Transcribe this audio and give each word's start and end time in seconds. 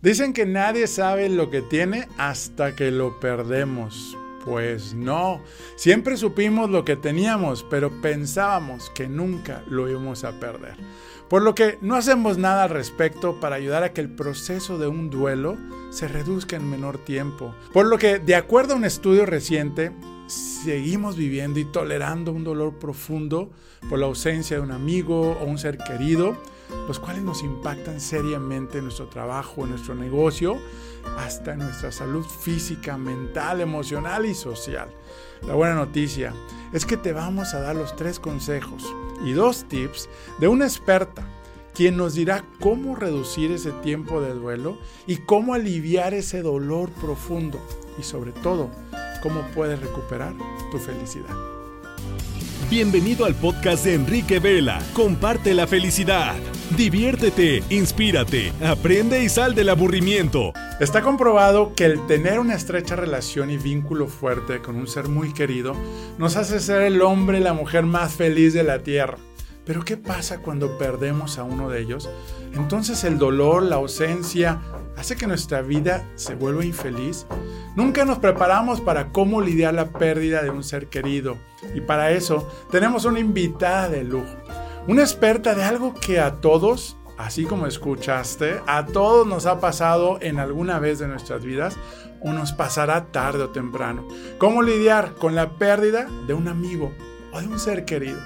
Dicen 0.00 0.32
que 0.32 0.46
nadie 0.46 0.86
sabe 0.86 1.28
lo 1.28 1.50
que 1.50 1.60
tiene 1.60 2.06
hasta 2.18 2.76
que 2.76 2.92
lo 2.92 3.18
perdemos. 3.18 4.16
Pues 4.44 4.94
no, 4.94 5.42
siempre 5.74 6.16
supimos 6.16 6.70
lo 6.70 6.84
que 6.84 6.94
teníamos, 6.94 7.66
pero 7.68 8.00
pensábamos 8.00 8.90
que 8.90 9.08
nunca 9.08 9.64
lo 9.68 9.88
íbamos 9.88 10.22
a 10.22 10.38
perder. 10.38 10.76
Por 11.28 11.42
lo 11.42 11.56
que 11.56 11.78
no 11.80 11.96
hacemos 11.96 12.38
nada 12.38 12.62
al 12.62 12.70
respecto 12.70 13.40
para 13.40 13.56
ayudar 13.56 13.82
a 13.82 13.92
que 13.92 14.00
el 14.00 14.08
proceso 14.08 14.78
de 14.78 14.86
un 14.86 15.10
duelo 15.10 15.58
se 15.90 16.06
reduzca 16.06 16.54
en 16.54 16.70
menor 16.70 16.98
tiempo. 16.98 17.52
Por 17.72 17.86
lo 17.86 17.98
que, 17.98 18.20
de 18.20 18.36
acuerdo 18.36 18.74
a 18.74 18.76
un 18.76 18.84
estudio 18.84 19.26
reciente, 19.26 19.90
seguimos 20.28 21.16
viviendo 21.16 21.58
y 21.58 21.64
tolerando 21.64 22.30
un 22.30 22.44
dolor 22.44 22.78
profundo 22.78 23.50
por 23.90 23.98
la 23.98 24.06
ausencia 24.06 24.58
de 24.58 24.62
un 24.62 24.70
amigo 24.70 25.32
o 25.32 25.44
un 25.44 25.58
ser 25.58 25.76
querido 25.76 26.36
los 26.86 26.98
cuales 26.98 27.22
nos 27.22 27.42
impactan 27.42 28.00
seriamente 28.00 28.78
en 28.78 28.84
nuestro 28.84 29.06
trabajo, 29.06 29.64
en 29.64 29.70
nuestro 29.70 29.94
negocio, 29.94 30.56
hasta 31.18 31.52
en 31.52 31.60
nuestra 31.60 31.92
salud 31.92 32.24
física, 32.24 32.96
mental, 32.96 33.60
emocional 33.60 34.26
y 34.26 34.34
social. 34.34 34.88
La 35.46 35.54
buena 35.54 35.74
noticia 35.74 36.34
es 36.72 36.84
que 36.84 36.96
te 36.96 37.12
vamos 37.12 37.54
a 37.54 37.60
dar 37.60 37.76
los 37.76 37.96
tres 37.96 38.18
consejos 38.18 38.84
y 39.24 39.32
dos 39.32 39.64
tips 39.68 40.08
de 40.38 40.48
una 40.48 40.64
experta 40.64 41.26
quien 41.74 41.96
nos 41.96 42.14
dirá 42.14 42.44
cómo 42.58 42.96
reducir 42.96 43.52
ese 43.52 43.70
tiempo 43.70 44.20
de 44.20 44.34
duelo 44.34 44.78
y 45.06 45.18
cómo 45.18 45.54
aliviar 45.54 46.12
ese 46.12 46.42
dolor 46.42 46.90
profundo 46.90 47.60
y 47.98 48.02
sobre 48.02 48.32
todo 48.32 48.68
cómo 49.22 49.42
puedes 49.54 49.80
recuperar 49.80 50.34
tu 50.72 50.78
felicidad. 50.78 51.57
Bienvenido 52.66 53.24
al 53.24 53.34
podcast 53.34 53.86
de 53.86 53.94
Enrique 53.94 54.40
Vela. 54.40 54.82
Comparte 54.92 55.54
la 55.54 55.66
felicidad. 55.66 56.34
Diviértete, 56.76 57.62
inspírate, 57.70 58.52
aprende 58.62 59.24
y 59.24 59.30
sal 59.30 59.54
del 59.54 59.70
aburrimiento. 59.70 60.52
Está 60.78 61.00
comprobado 61.00 61.72
que 61.74 61.86
el 61.86 62.06
tener 62.06 62.38
una 62.38 62.54
estrecha 62.54 62.94
relación 62.94 63.50
y 63.50 63.56
vínculo 63.56 64.06
fuerte 64.06 64.60
con 64.60 64.76
un 64.76 64.86
ser 64.86 65.08
muy 65.08 65.32
querido 65.32 65.74
nos 66.18 66.36
hace 66.36 66.60
ser 66.60 66.82
el 66.82 67.00
hombre 67.00 67.38
y 67.38 67.42
la 67.42 67.54
mujer 67.54 67.84
más 67.84 68.12
feliz 68.12 68.52
de 68.52 68.64
la 68.64 68.80
tierra. 68.80 69.16
Pero 69.64 69.82
¿qué 69.82 69.96
pasa 69.96 70.42
cuando 70.42 70.76
perdemos 70.76 71.38
a 71.38 71.44
uno 71.44 71.70
de 71.70 71.80
ellos? 71.80 72.10
Entonces 72.52 73.02
el 73.04 73.16
dolor, 73.16 73.62
la 73.62 73.76
ausencia, 73.76 74.60
hace 74.98 75.16
que 75.16 75.26
nuestra 75.26 75.62
vida 75.62 76.04
se 76.16 76.34
vuelva 76.34 76.64
infeliz. 76.64 77.26
Nunca 77.76 78.04
nos 78.04 78.18
preparamos 78.18 78.80
para 78.80 79.12
cómo 79.12 79.40
lidiar 79.40 79.74
la 79.74 79.90
pérdida 79.90 80.42
de 80.42 80.50
un 80.50 80.64
ser 80.64 80.88
querido. 80.88 81.38
Y 81.74 81.80
para 81.80 82.10
eso 82.10 82.48
tenemos 82.70 83.04
una 83.04 83.20
invitada 83.20 83.88
de 83.88 84.02
lujo. 84.02 84.36
Una 84.88 85.02
experta 85.02 85.54
de 85.54 85.62
algo 85.62 85.94
que 85.94 86.18
a 86.18 86.40
todos, 86.40 86.96
así 87.16 87.44
como 87.44 87.66
escuchaste, 87.66 88.60
a 88.66 88.86
todos 88.86 89.26
nos 89.26 89.46
ha 89.46 89.60
pasado 89.60 90.18
en 90.20 90.40
alguna 90.40 90.78
vez 90.78 90.98
de 90.98 91.06
nuestras 91.06 91.44
vidas 91.44 91.76
o 92.20 92.32
nos 92.32 92.52
pasará 92.52 93.06
tarde 93.12 93.44
o 93.44 93.50
temprano. 93.50 94.06
¿Cómo 94.38 94.62
lidiar 94.62 95.14
con 95.14 95.34
la 95.36 95.50
pérdida 95.58 96.08
de 96.26 96.34
un 96.34 96.48
amigo 96.48 96.92
o 97.32 97.40
de 97.40 97.46
un 97.46 97.60
ser 97.60 97.84
querido? 97.84 98.18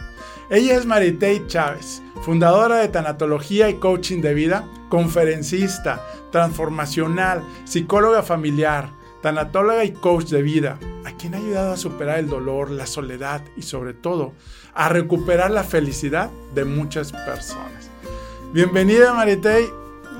Ella 0.53 0.77
es 0.77 0.84
Maritei 0.84 1.47
Chávez, 1.47 2.03
fundadora 2.27 2.77
de 2.77 2.89
Tanatología 2.89 3.70
y 3.70 3.77
Coaching 3.77 4.20
de 4.20 4.34
Vida, 4.34 4.69
conferencista, 4.91 6.05
transformacional, 6.31 7.42
psicóloga 7.64 8.22
familiar, 8.22 8.91
tanatóloga 9.22 9.83
y 9.83 9.92
coach 9.92 10.27
de 10.27 10.42
vida, 10.42 10.78
a 11.06 11.12
quien 11.12 11.34
ha 11.34 11.39
ayudado 11.39 11.72
a 11.72 11.78
superar 11.78 12.19
el 12.19 12.28
dolor, 12.28 12.70
la 12.70 12.84
soledad 12.84 13.41
y 13.56 13.62
sobre 13.62 13.94
todo 13.94 14.34
a 14.75 14.91
recuperar 14.91 15.50
la 15.50 15.64
felicidad 15.64 16.31
de 16.55 16.66
muchas 16.66 17.12
personas. 17.12 17.89
Bienvenida 18.53 19.14
Maritei, 19.14 19.64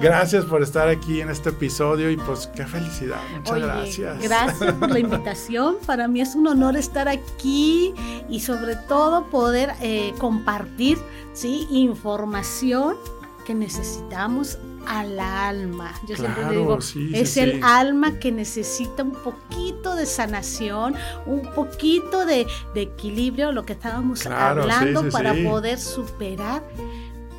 gracias 0.01 0.45
por 0.45 0.63
estar 0.63 0.89
aquí 0.89 1.21
en 1.21 1.31
este 1.31 1.51
episodio 1.51 2.11
y 2.11 2.17
pues 2.17 2.49
qué 2.55 2.65
felicidad, 2.67 3.21
muchas 3.37 3.59
gracias. 3.59 4.23
Gracias 4.23 4.75
por 4.75 4.91
la 4.91 4.99
invitación, 4.99 5.77
para 5.87 6.09
mí 6.09 6.21
es 6.21 6.35
un 6.35 6.47
honor 6.47 6.77
estar 6.77 7.09
aquí 7.09 7.95
y 8.29 8.41
sobre 8.41 8.77
todo 8.77 9.27
poder 9.27 9.75
eh, 9.81 10.15
compartir 10.19 10.99
¿sí? 11.33 11.67
información 11.71 12.97
que 13.45 13.55
necesitamos 13.55 14.59
al 14.87 15.19
alma. 15.19 15.93
Yo 16.07 16.17
siempre 16.17 16.49
digo, 16.51 16.79
es 17.13 17.37
el 17.37 17.63
alma 17.63 18.19
que 18.19 18.33
necesita 18.33 19.03
un 19.03 19.13
poquito 19.13 19.95
de 19.95 20.07
sanación, 20.07 20.95
un 21.27 21.43
poquito 21.55 22.25
de, 22.25 22.47
equilibrio, 22.75 23.53
lo 23.53 23.65
que 23.65 23.75
estábamos 23.75 24.27
hablando, 24.27 25.09
para 25.11 25.35
poder 25.35 25.79
superar 25.79 26.63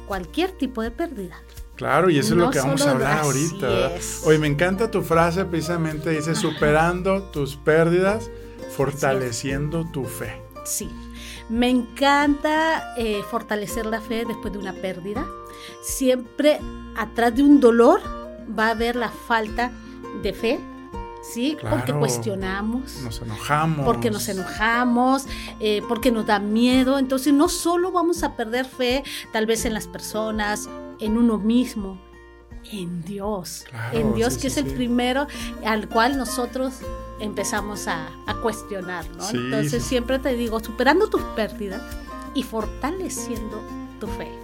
cualquier 0.07 0.51
tipo 0.51 0.81
de 0.81 0.91
pérdida. 0.91 1.41
Claro, 1.83 2.09
y 2.09 2.17
eso 2.17 2.33
es 2.33 2.39
lo 2.39 2.49
que 2.49 2.59
vamos 2.59 2.81
a 2.87 2.91
hablar 2.91 3.19
ahorita. 3.19 3.91
Hoy 4.23 4.37
me 4.37 4.47
encanta 4.47 4.89
tu 4.89 5.01
frase, 5.01 5.43
precisamente 5.43 6.11
dice, 6.11 6.33
superando 6.33 7.23
tus 7.23 7.57
pérdidas, 7.57 8.31
fortaleciendo 8.73 9.83
tu 9.91 10.05
fe. 10.05 10.41
Sí, 10.63 10.89
me 11.49 11.69
encanta 11.69 12.95
eh, 12.95 13.21
fortalecer 13.29 13.85
la 13.85 13.99
fe 13.99 14.23
después 14.25 14.53
de 14.53 14.59
una 14.59 14.71
pérdida. 14.71 15.27
Siempre 15.81 16.61
atrás 16.95 17.35
de 17.35 17.43
un 17.43 17.59
dolor 17.59 17.99
va 18.57 18.67
a 18.67 18.69
haber 18.69 18.95
la 18.95 19.09
falta 19.09 19.69
de 20.21 20.31
fe, 20.31 20.61
¿sí? 21.33 21.57
porque 21.69 21.91
cuestionamos. 21.91 23.01
Nos 23.01 23.21
enojamos. 23.21 23.85
Porque 23.85 24.09
nos 24.09 24.29
enojamos, 24.29 25.25
eh, 25.59 25.81
porque 25.89 26.13
nos 26.13 26.25
da 26.25 26.39
miedo. 26.39 26.97
Entonces 26.97 27.33
no 27.33 27.49
solo 27.49 27.91
vamos 27.91 28.23
a 28.23 28.37
perder 28.37 28.65
fe 28.65 29.03
tal 29.33 29.45
vez 29.45 29.65
en 29.65 29.73
las 29.73 29.87
personas, 29.87 30.69
en 30.99 31.17
uno 31.17 31.37
mismo, 31.37 31.99
en 32.71 33.03
Dios. 33.03 33.65
en 33.91 34.13
Dios 34.13 34.37
que 34.37 34.47
es 34.47 34.57
el 34.57 34.65
primero 34.65 35.27
al 35.65 35.89
cual 35.89 36.17
nosotros 36.17 36.75
empezamos 37.19 37.87
a, 37.87 38.09
cuestionar, 38.41 39.05
¿no? 39.17 39.29
Entonces 39.29 39.83
siempre 39.83 40.19
te 40.19 40.35
digo, 40.35 40.59
superando 40.59 41.09
tus 41.09 41.21
pérdidas 41.35 41.81
y 42.33 42.43
fortaleciendo 42.43 43.61
tu 43.99 44.07
fe. 44.07 44.43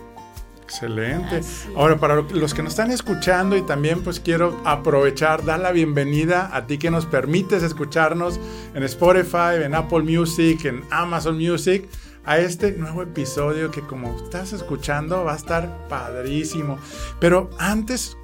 Excelente. 0.63 1.41
Ahora, 1.75 1.97
para 1.97 2.21
los 2.21 2.53
que 2.53 2.61
nos 2.61 2.73
están 2.73 2.91
escuchando 2.91 3.57
y 3.57 3.63
también 3.63 4.03
pues 4.03 4.19
quiero 4.19 4.61
aprovechar, 4.65 5.43
dar 5.43 5.59
la 5.59 5.71
bienvenida 5.71 6.55
a 6.55 6.67
ti 6.67 6.77
que 6.77 6.91
nos 6.91 7.07
permites 7.07 7.63
escucharnos 7.63 8.39
en 8.75 8.83
Spotify, 8.83 9.63
en 9.63 9.73
Apple 9.73 10.03
Music, 10.03 10.63
en 10.65 10.83
Amazon 10.91 11.39
Music, 11.39 11.89
a 12.29 12.37
este 12.37 12.73
nuevo 12.73 13.01
episodio 13.01 13.71
que 13.71 13.81
como 13.81 14.15
estás 14.15 14.53
escuchando 14.53 15.23
va 15.23 15.33
a 15.33 15.35
estar 15.35 15.87
padrísimo. 15.87 16.77
Pero 17.19 17.49
antes, 17.57 18.17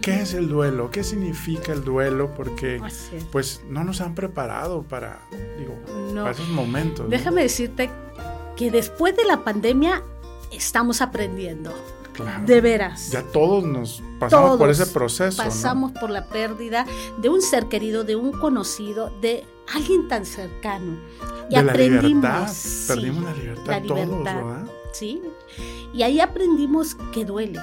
¿qué 0.00 0.22
es 0.22 0.32
el 0.32 0.48
duelo? 0.48 0.90
¿Qué 0.90 1.04
significa 1.04 1.74
el 1.74 1.84
duelo? 1.84 2.34
Porque 2.34 2.80
pues 3.30 3.60
no 3.68 3.84
nos 3.84 4.00
han 4.00 4.14
preparado 4.14 4.82
para, 4.84 5.20
digo, 5.58 5.74
para 6.14 6.30
esos 6.30 6.48
momentos. 6.48 7.10
Déjame 7.10 7.42
decirte 7.42 7.90
que 8.56 8.70
después 8.70 9.14
de 9.14 9.26
la 9.26 9.44
pandemia 9.44 10.02
estamos 10.50 11.02
aprendiendo. 11.02 11.70
De 12.46 12.60
veras. 12.62 13.10
Ya 13.10 13.24
todos 13.24 13.64
nos 13.64 14.00
pasamos 14.20 14.56
por 14.56 14.70
ese 14.70 14.86
proceso. 14.86 15.42
Pasamos 15.42 15.92
por 15.92 16.08
la 16.08 16.28
pérdida 16.28 16.86
de 17.20 17.28
un 17.28 17.42
ser 17.42 17.66
querido, 17.66 18.04
de 18.04 18.16
un 18.16 18.32
conocido, 18.32 19.10
de 19.20 19.44
alguien 19.72 20.08
tan 20.08 20.24
cercano. 20.24 20.98
Y 21.50 21.56
aprendimos. 21.56 22.22
La 22.22 22.94
Perdimos 22.94 23.24
la 23.24 23.32
libertad, 23.34 23.82
todos, 23.86 24.24
¿verdad? 24.24 24.66
Sí. 24.92 25.22
Y 25.92 26.02
ahí 26.02 26.20
aprendimos 26.20 26.96
que 27.12 27.24
duele. 27.24 27.58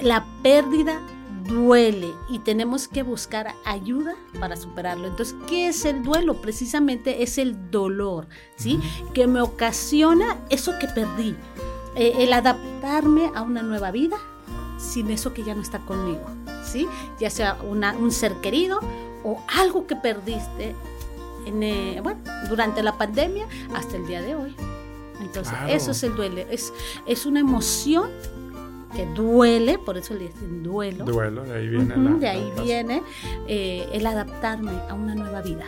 La 0.00 0.24
pérdida 0.42 1.00
duele 1.44 2.12
y 2.28 2.38
tenemos 2.38 2.88
que 2.88 3.02
buscar 3.02 3.54
ayuda 3.64 4.14
para 4.38 4.56
superarlo. 4.56 5.08
Entonces, 5.08 5.34
¿qué 5.48 5.68
es 5.68 5.84
el 5.84 6.02
duelo? 6.02 6.40
Precisamente 6.40 7.22
es 7.22 7.38
el 7.38 7.70
dolor, 7.70 8.26
¿sí? 8.56 8.80
Que 9.12 9.26
me 9.26 9.40
ocasiona 9.40 10.38
eso 10.50 10.72
que 10.78 10.88
perdí 10.88 11.36
eh, 11.96 12.12
el 12.18 12.32
adaptarme 12.32 13.30
a 13.34 13.42
una 13.42 13.62
nueva 13.62 13.90
vida 13.90 14.16
sin 14.78 15.10
eso 15.10 15.32
que 15.32 15.44
ya 15.44 15.54
no 15.54 15.62
está 15.62 15.78
conmigo, 15.80 16.24
¿sí? 16.64 16.88
Ya 17.20 17.30
sea 17.30 17.56
un 17.62 18.12
ser 18.12 18.34
querido 18.40 18.80
o 19.24 19.40
algo 19.56 19.86
que 19.86 19.96
perdiste 19.96 20.74
en, 21.46 21.62
eh, 21.62 22.00
bueno, 22.02 22.20
durante 22.48 22.82
la 22.82 22.96
pandemia 22.96 23.46
hasta 23.74 23.96
el 23.96 24.06
día 24.06 24.22
de 24.22 24.34
hoy. 24.34 24.54
Entonces, 25.20 25.54
eso 25.68 25.92
es 25.92 26.02
el 26.02 26.14
duele. 26.16 26.46
Es, 26.50 26.72
es 27.06 27.26
una 27.26 27.40
emoción 27.40 28.10
que 28.94 29.06
duele, 29.14 29.78
por 29.78 29.96
eso 29.96 30.14
le 30.14 30.28
dicen 30.28 30.62
duelo. 30.62 31.04
Duelo, 31.04 31.44
de 31.44 31.54
ahí 31.54 31.68
viene. 31.68 31.94
de 32.18 32.28
ahí 32.28 32.52
viene 32.62 33.02
eh, 33.46 33.88
el 33.92 34.06
adaptarme 34.06 34.72
a 34.88 34.94
una 34.94 35.14
nueva 35.14 35.42
vida. 35.42 35.64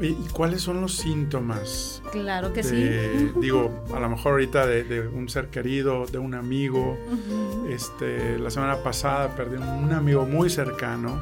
¿Y 0.00 0.14
cuáles 0.32 0.62
son 0.62 0.80
los 0.80 0.96
síntomas? 0.96 2.02
Claro 2.10 2.54
que 2.54 2.62
sí. 2.62 2.88
Digo, 3.40 3.84
a 3.94 4.00
lo 4.00 4.08
mejor 4.08 4.32
ahorita 4.32 4.66
de, 4.66 5.06
un 5.08 5.28
ser 5.28 5.48
querido, 5.48 6.06
de 6.06 6.18
un 6.18 6.34
amigo. 6.34 6.96
este, 7.68 8.38
la 8.38 8.50
semana 8.50 8.76
pasada 8.78 9.34
perdí 9.36 9.56
un 9.56 9.92
amigo 9.92 10.24
muy 10.24 10.48
cercano. 10.48 11.20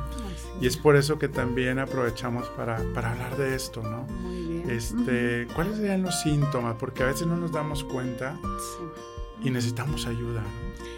Y 0.60 0.66
es 0.66 0.76
por 0.76 0.96
eso 0.96 1.18
que 1.18 1.28
también 1.28 1.78
aprovechamos 1.78 2.48
para, 2.48 2.76
hablar 2.76 3.36
de 3.36 3.54
esto, 3.54 3.82
¿no? 3.82 4.02
Muy 4.02 4.42
bien. 4.42 4.70
Este, 4.70 5.46
¿Cuáles 5.54 5.76
serían 5.76 6.02
los 6.02 6.20
síntomas? 6.20 6.76
Porque 6.78 7.02
a 7.02 7.06
veces 7.06 7.26
no 7.26 7.36
nos 7.36 7.52
damos 7.52 7.84
cuenta 7.84 8.38
y 9.42 9.50
necesitamos 9.50 10.06
ayuda. 10.06 10.42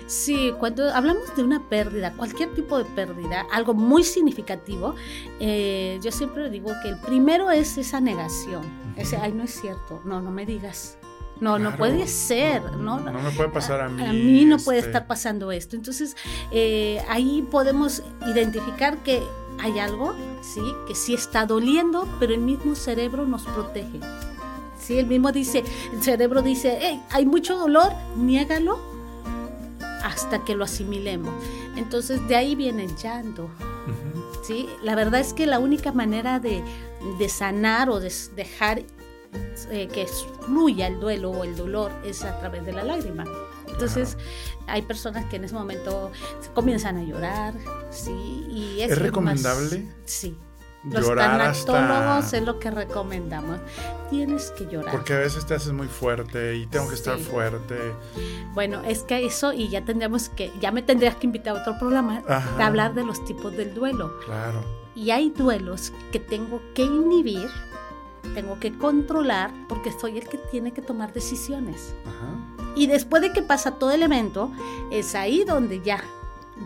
Sí, 0.06 0.52
cuando 0.58 0.92
hablamos 0.92 1.36
de 1.36 1.44
una 1.44 1.68
pérdida, 1.68 2.12
cualquier 2.16 2.52
tipo 2.54 2.78
de 2.78 2.84
pérdida, 2.84 3.46
algo 3.52 3.74
muy 3.74 4.02
significativo, 4.02 4.94
eh, 5.38 6.00
yo 6.02 6.10
siempre 6.10 6.50
digo 6.50 6.72
que 6.82 6.88
el 6.88 6.98
primero 6.98 7.50
es 7.50 7.78
esa 7.78 8.00
negación. 8.00 8.62
Ese, 8.96 9.16
ay, 9.18 9.32
no 9.32 9.44
es 9.44 9.60
cierto, 9.60 10.02
no, 10.04 10.20
no 10.20 10.30
me 10.30 10.46
digas. 10.46 10.98
No, 11.40 11.58
no 11.58 11.74
puede 11.76 12.06
ser, 12.06 12.76
¿no? 12.76 13.00
No 13.00 13.22
me 13.22 13.30
puede 13.30 13.48
pasar 13.48 13.80
a 13.80 13.88
mí. 13.88 14.02
A 14.04 14.12
mí 14.12 14.44
no 14.44 14.58
puede 14.58 14.80
este, 14.80 14.90
estar 14.90 15.06
pasando 15.06 15.52
esto. 15.52 15.74
Entonces, 15.74 16.14
eh, 16.50 17.02
ahí 17.08 17.46
podemos 17.50 18.02
identificar 18.26 18.98
que 18.98 19.22
hay 19.60 19.78
algo, 19.78 20.14
¿sí? 20.40 20.62
Que 20.86 20.94
sí 20.94 21.14
está 21.14 21.46
doliendo, 21.46 22.08
pero 22.18 22.34
el 22.34 22.40
mismo 22.40 22.74
cerebro 22.74 23.26
nos 23.26 23.42
protege. 23.42 24.00
Sí, 24.78 24.98
el 24.98 25.06
mismo 25.06 25.30
dice, 25.30 25.62
el 25.92 26.02
cerebro 26.02 26.42
dice, 26.42 26.78
hey, 26.80 27.02
hay 27.10 27.26
mucho 27.26 27.56
dolor, 27.56 27.92
niégalo 28.16 28.78
hasta 30.02 30.44
que 30.44 30.54
lo 30.54 30.64
asimilemos. 30.64 31.32
Entonces, 31.76 32.26
de 32.28 32.36
ahí 32.36 32.54
viene 32.54 32.84
el 32.84 32.96
llanto. 32.96 33.50
¿sí? 34.42 34.68
La 34.82 34.94
verdad 34.94 35.20
es 35.20 35.34
que 35.34 35.46
la 35.46 35.58
única 35.58 35.92
manera 35.92 36.40
de, 36.40 36.62
de 37.18 37.28
sanar 37.28 37.90
o 37.90 38.00
de 38.00 38.12
dejar 38.34 38.82
eh, 39.70 39.88
que 39.88 40.06
fluya 40.06 40.86
el 40.86 40.98
duelo 40.98 41.30
o 41.30 41.44
el 41.44 41.54
dolor 41.54 41.92
es 42.04 42.24
a 42.24 42.38
través 42.40 42.64
de 42.64 42.72
la 42.72 42.82
lágrima. 42.82 43.24
Entonces, 43.80 44.16
hay 44.66 44.82
personas 44.82 45.24
que 45.26 45.36
en 45.36 45.44
ese 45.44 45.54
momento 45.54 46.10
comienzan 46.54 46.96
a 46.98 47.02
llorar, 47.02 47.54
¿sí? 47.90 48.10
Y 48.50 48.80
¿Es 48.80 48.90
más- 48.90 48.98
recomendable 48.98 49.88
sí. 50.04 50.36
Los 50.82 51.06
llorar 51.06 51.38
hasta... 51.42 51.72
tanatólogos 51.74 52.32
es 52.32 52.42
lo 52.42 52.58
que 52.58 52.70
recomendamos. 52.70 53.58
Tienes 54.08 54.50
que 54.52 54.64
llorar. 54.66 54.90
Porque 54.90 55.12
a 55.12 55.18
veces 55.18 55.44
te 55.44 55.52
haces 55.54 55.72
muy 55.72 55.88
fuerte 55.88 56.56
y 56.56 56.66
tengo 56.66 56.88
que 56.88 56.94
estar 56.94 57.18
fuerte. 57.18 57.76
Bueno, 58.54 58.80
es 58.86 59.02
que 59.02 59.26
eso, 59.26 59.52
y 59.52 59.68
ya 59.68 59.84
tendríamos 59.84 60.30
que, 60.30 60.50
ya 60.58 60.72
me 60.72 60.80
tendrías 60.80 61.16
que 61.16 61.26
invitar 61.26 61.54
a 61.54 61.60
otro 61.60 61.78
programa 61.78 62.22
Ajá. 62.26 62.56
de 62.56 62.62
hablar 62.62 62.94
de 62.94 63.04
los 63.04 63.22
tipos 63.26 63.54
del 63.54 63.74
duelo. 63.74 64.18
Claro. 64.24 64.64
Y 64.96 65.10
hay 65.10 65.28
duelos 65.30 65.92
que 66.12 66.18
tengo 66.18 66.62
que 66.74 66.82
inhibir, 66.82 67.48
tengo 68.34 68.58
que 68.60 68.76
controlar, 68.76 69.50
porque 69.68 69.92
soy 69.92 70.18
el 70.18 70.28
que 70.28 70.38
tiene 70.38 70.72
que 70.72 70.82
tomar 70.82 71.12
decisiones. 71.12 71.94
Ajá. 72.06 72.72
Y 72.76 72.86
después 72.86 73.22
de 73.22 73.32
que 73.32 73.42
pasa 73.42 73.72
todo 73.72 73.90
el 73.90 74.02
evento, 74.02 74.50
es 74.92 75.14
ahí 75.14 75.44
donde 75.44 75.80
ya 75.80 76.02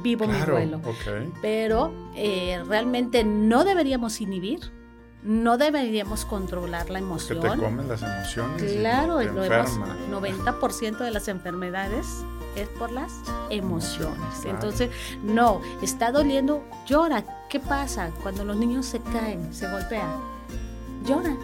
vivo 0.02 0.26
mi 0.26 0.34
Claro. 0.34 0.52
duelo. 0.54 0.76
Ok. 0.84 1.32
Pero 1.40 1.92
eh, 2.14 2.62
realmente 2.66 3.24
no 3.24 3.64
deberíamos 3.64 4.20
inhibir, 4.20 4.60
no 5.22 5.56
deberíamos 5.56 6.24
controlar 6.26 6.90
la 6.90 6.98
emoción. 6.98 7.40
te 7.40 7.48
comen 7.48 7.88
las 7.88 8.02
emociones. 8.02 8.62
y 8.72 8.76
Claro, 8.78 9.18
te 9.18 9.24
lo 9.26 9.44
hemos- 9.44 9.70
enferma. 9.70 9.96
90% 10.10 10.98
de 11.04 11.10
las 11.10 11.28
enfermedades 11.28 12.06
es 12.56 12.68
por 12.68 12.92
las 12.92 13.12
emociones. 13.48 14.04
Emociones, 14.14 14.38
claro. 14.42 14.50
Entonces, 14.56 14.90
no, 15.22 15.60
está 15.80 16.12
doliendo, 16.12 16.62
llora. 16.86 17.24
¿Qué 17.48 17.58
pasa 17.60 18.10
cuando 18.22 18.44
los 18.44 18.56
niños 18.56 18.84
se 18.84 19.00
caen, 19.00 19.54
se 19.54 19.66
golpean? 19.70 20.33
Llora. 21.04 21.36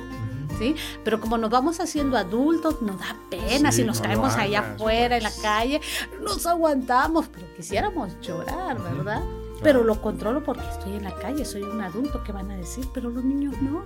¿Sí? 0.59 0.75
Pero 1.05 1.21
como 1.21 1.39
nos 1.39 1.49
vamos 1.49 1.81
haciendo 1.81 2.19
adultos, 2.19 2.83
nos 2.83 2.99
da 2.99 3.17
pena 3.31 3.73
Sí, 3.73 3.79
si 3.81 3.87
nos 3.87 3.99
no 4.01 4.05
caemos 4.05 4.35
allá 4.37 4.59
hagas, 4.59 4.75
afuera 4.75 5.17
en 5.17 5.23
la 5.23 5.33
calle, 5.43 5.81
nos 6.21 6.45
aguantamos, 6.45 7.29
pero 7.29 7.47
quisiéramos 7.57 8.21
llorar, 8.21 8.79
¿verdad? 8.83 9.23
Pero 9.63 9.85
lo 9.85 10.01
controlo 10.01 10.43
porque 10.43 10.69
estoy 10.69 10.95
en 10.95 11.05
la 11.05 11.15
calle, 11.15 11.45
soy 11.45 11.63
un 11.63 11.81
adulto, 11.81 12.23
¿qué 12.25 12.33
van 12.33 12.51
a 12.51 12.57
decir? 12.57 12.87
Pero 12.93 13.11
los 13.11 13.25
niños 13.25 13.55
no. 13.61 13.85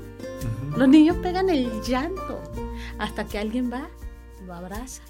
Los 0.77 0.89
niños 0.89 1.17
pegan 1.19 1.49
el 1.51 1.83
llanto 1.83 2.41
hasta 2.99 3.25
que 3.25 3.39
alguien 3.39 3.73
va, 3.73 3.89
lo 4.47 4.55
abraza 4.55 5.03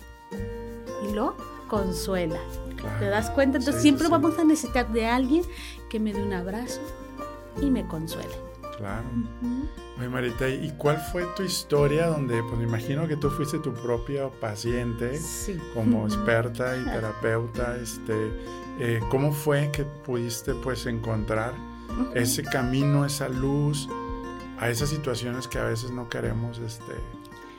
y 1.09 1.13
lo 1.13 1.37
consuela. 1.69 2.39
Claro. 2.77 2.99
¿Te 2.99 3.07
das 3.07 3.31
cuenta? 3.31 3.59
Entonces 3.59 3.83
Sí, 3.83 3.89
siempre 3.89 4.09
vamos 4.09 4.39
a 4.39 4.45
necesitar 4.45 4.91
de 4.93 5.07
alguien 5.07 5.45
que 5.89 6.01
me 6.01 6.13
dé 6.13 6.23
un 6.23 6.33
abrazo 6.33 6.81
y 7.61 7.71
me 7.71 7.87
consuele. 7.87 8.35
Claro. 8.77 9.05
Oye, 9.99 10.09
Marita, 10.09 10.49
¿y 10.49 10.73
cuál 10.77 10.99
fue 11.13 11.25
tu 11.37 11.45
historia 11.45 12.09
donde, 12.09 12.43
pues 12.43 12.57
me 12.59 12.65
imagino 12.65 13.07
que 13.07 13.17
tú 13.17 13.31
fuiste 13.31 13.59
tu 13.61 13.73
propio 13.73 14.31
paciente 14.41 15.17
Sí. 15.19 15.57
como 15.73 16.05
experta 16.07 16.77
y 16.77 16.85
terapeuta, 16.85 17.77
este, 17.81 18.33
eh, 18.81 19.01
¿cómo 19.11 19.33
fue 19.33 19.71
que 19.71 19.85
pudiste 19.85 20.53
pues 20.55 20.87
encontrar 20.87 21.55
ese 22.15 22.43
camino, 22.43 23.05
esa 23.05 23.29
luz 23.29 23.89
a 24.59 24.69
esas 24.69 24.89
situaciones 24.89 25.47
que 25.47 25.59
a 25.59 25.65
veces 25.65 25.93
no 25.93 26.09
queremos, 26.09 26.59
este, 26.59 26.95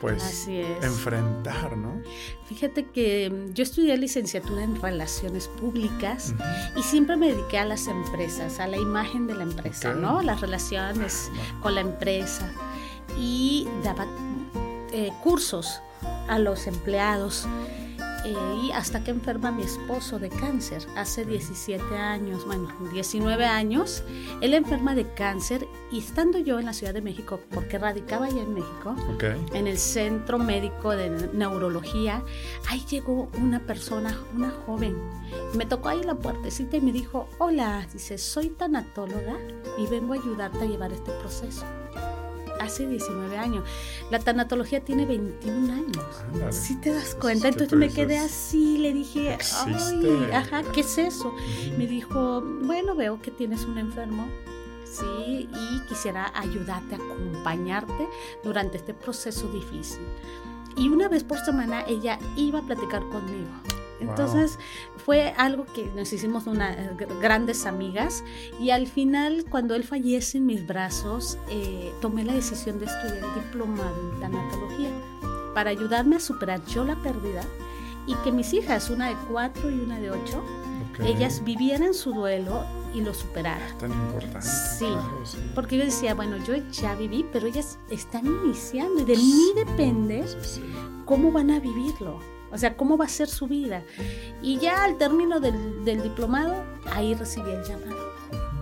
pues 0.09 0.23
Así 0.23 0.59
es. 0.59 0.83
enfrentar, 0.83 1.75
¿no? 1.77 2.01
Fíjate 2.47 2.85
que 2.85 3.29
mm, 3.29 3.53
yo 3.53 3.63
estudié 3.63 3.97
licenciatura 3.97 4.63
en 4.63 4.79
relaciones 4.81 5.47
públicas 5.47 6.33
y 6.75 6.83
siempre 6.83 7.15
me 7.17 7.31
dediqué 7.31 7.57
a 7.57 7.65
las 7.65 7.87
empresas, 7.87 8.59
a 8.59 8.67
la 8.67 8.77
imagen 8.77 9.25
de 9.27 9.35
la 9.35 9.43
empresa. 9.43 9.93
¿no? 9.93 10.21
Las 10.21 10.41
relaciones 10.41 11.29
Bueno, 11.33 11.61
con 11.61 11.75
la 11.75 11.81
empresa 11.81 12.51
y 13.19 13.67
daba 13.83 14.05
eh, 14.91 15.11
cursos 15.23 15.81
a 16.27 16.37
los 16.39 16.67
empleados 16.67 17.47
eh, 18.25 18.35
y 18.63 18.71
hasta 18.71 19.03
que 19.03 19.11
enferma 19.11 19.51
mi 19.51 19.63
esposo 19.63 20.17
de 20.19 20.29
cáncer 20.29 20.85
hace 20.97 21.25
17 21.25 21.95
años, 21.95 22.45
bueno, 22.45 22.67
19 22.91 23.45
años, 23.45 24.03
él 24.41 24.53
enferma 24.53 24.95
de 24.95 25.13
cáncer 25.13 25.67
y 25.91 25.99
estando 25.99 26.39
yo 26.39 26.59
en 26.59 26.65
la 26.65 26.73
Ciudad 26.73 26.93
de 26.93 27.01
México, 27.01 27.39
porque 27.51 27.77
radicaba 27.77 28.25
allá 28.25 28.41
en 28.41 28.53
México, 28.53 28.95
Ok. 29.13 29.23
en 29.53 29.67
el 29.67 29.77
centro 29.77 30.39
médico 30.39 30.91
de 30.95 31.29
neurología, 31.33 32.23
ahí 32.67 32.83
llegó 32.89 33.29
una 33.39 33.59
persona, 33.59 34.17
una 34.35 34.49
joven. 34.65 34.97
Me 35.53 35.65
tocó 35.65 35.89
ahí 35.89 36.01
la 36.03 36.15
puertecita 36.15 36.77
y 36.77 36.81
me 36.81 36.91
dijo, 36.91 37.27
hola, 37.37 37.87
dice, 37.93 38.17
soy 38.17 38.49
tanatóloga 38.49 39.37
y 39.77 39.85
vengo 39.87 40.13
a 40.13 40.17
ayudarte 40.17 40.59
a 40.59 40.65
llevar 40.65 40.91
este 40.91 41.11
proceso. 41.11 41.63
Hace 42.59 42.87
19 42.87 43.37
años. 43.37 43.63
La 44.11 44.19
tanatología 44.19 44.79
tiene 44.81 45.05
21 45.05 45.73
años. 45.73 46.55
Si 46.55 46.75
te 46.79 46.91
das 46.93 47.15
cuenta, 47.15 47.47
entonces 47.49 47.77
me 47.77 47.89
quedé 47.89 48.17
así, 48.17 48.77
le 48.77 48.93
dije, 48.93 49.33
"Existe". 49.33 50.07
ay, 50.07 50.31
ajá, 50.33 50.63
¿qué 50.73 50.81
es 50.81 50.97
eso? 50.97 51.33
Me 51.77 51.85
dijo, 51.87 52.41
bueno, 52.63 52.95
veo 52.95 53.21
que 53.21 53.31
tienes 53.31 53.65
un 53.65 53.77
enfermo, 53.77 54.27
sí, 54.85 55.49
y 55.51 55.79
quisiera 55.87 56.31
ayudarte, 56.33 56.95
acompañarte 56.95 58.07
durante 58.43 58.77
este 58.77 58.93
proceso 58.93 59.47
difícil. 59.49 60.01
Y 60.77 60.89
una 60.89 61.07
vez 61.07 61.23
por 61.23 61.37
semana 61.39 61.83
ella 61.87 62.19
iba 62.35 62.59
a 62.59 62.61
platicar 62.61 63.01
conmigo. 63.09 63.49
Entonces 63.99 64.59
fue 64.97 65.33
algo 65.37 65.65
que 65.73 65.85
nos 65.95 66.11
hicimos 66.11 66.47
una, 66.47 66.73
eh, 66.73 66.91
gr- 66.97 67.19
grandes 67.21 67.65
amigas 67.65 68.23
y 68.59 68.71
al 68.71 68.87
final 68.87 69.45
cuando 69.49 69.73
él 69.75 69.83
fallece 69.83 70.37
en 70.39 70.45
mis 70.47 70.65
brazos 70.67 71.37
eh, 71.49 71.93
tomé 72.01 72.23
la 72.23 72.33
decisión 72.33 72.77
de 72.79 72.85
estudiar 72.85 73.17
el 73.23 73.43
diplomado 73.43 73.95
en 74.13 74.19
tanatología 74.19 74.89
para 75.53 75.69
ayudarme 75.69 76.17
a 76.17 76.19
superar 76.19 76.63
yo 76.65 76.83
la 76.83 76.95
pérdida 77.01 77.43
y 78.07 78.15
que 78.23 78.31
mis 78.31 78.53
hijas, 78.53 78.89
una 78.89 79.09
de 79.09 79.15
cuatro 79.31 79.71
y 79.71 79.79
una 79.79 79.99
de 79.99 80.11
ocho, 80.11 80.43
Ok. 80.91 80.99
ellas 81.05 81.43
vivieran 81.43 81.93
su 81.93 82.13
duelo 82.13 82.63
y 82.93 83.01
lo 83.01 83.13
superaran. 83.13 83.77
Tan 83.77 83.91
importante. 83.91 84.41
Sí. 84.47 84.85
claro, 84.85 85.21
sí. 85.25 85.37
Porque 85.55 85.77
yo 85.77 85.83
decía, 85.85 86.13
bueno, 86.13 86.37
yo 86.45 86.55
ya 86.71 86.95
viví, 86.95 87.25
pero 87.33 87.47
ellas 87.47 87.77
están 87.89 88.25
iniciando 88.27 89.01
y 89.01 89.05
de 89.05 89.15
mí 89.17 89.41
depende 89.55 90.25
Sí, 90.27 90.37
sí. 90.41 90.61
cómo 91.05 91.31
van 91.31 91.51
a 91.51 91.59
vivirlo. 91.59 92.19
O 92.55 92.57
sea, 92.57 92.75
cómo 92.75 92.97
va 92.97 93.05
a 93.05 93.09
ser 93.09 93.27
su 93.27 93.47
vida. 93.47 93.83
Y 94.41 94.57
ya 94.57 94.83
al 94.83 94.97
término 94.97 95.39
del, 95.39 95.83
del 95.85 96.01
diplomado, 96.01 96.63
ahí 96.91 97.13
recibí 97.13 97.51
el 97.51 97.63
llamado. 97.63 98.13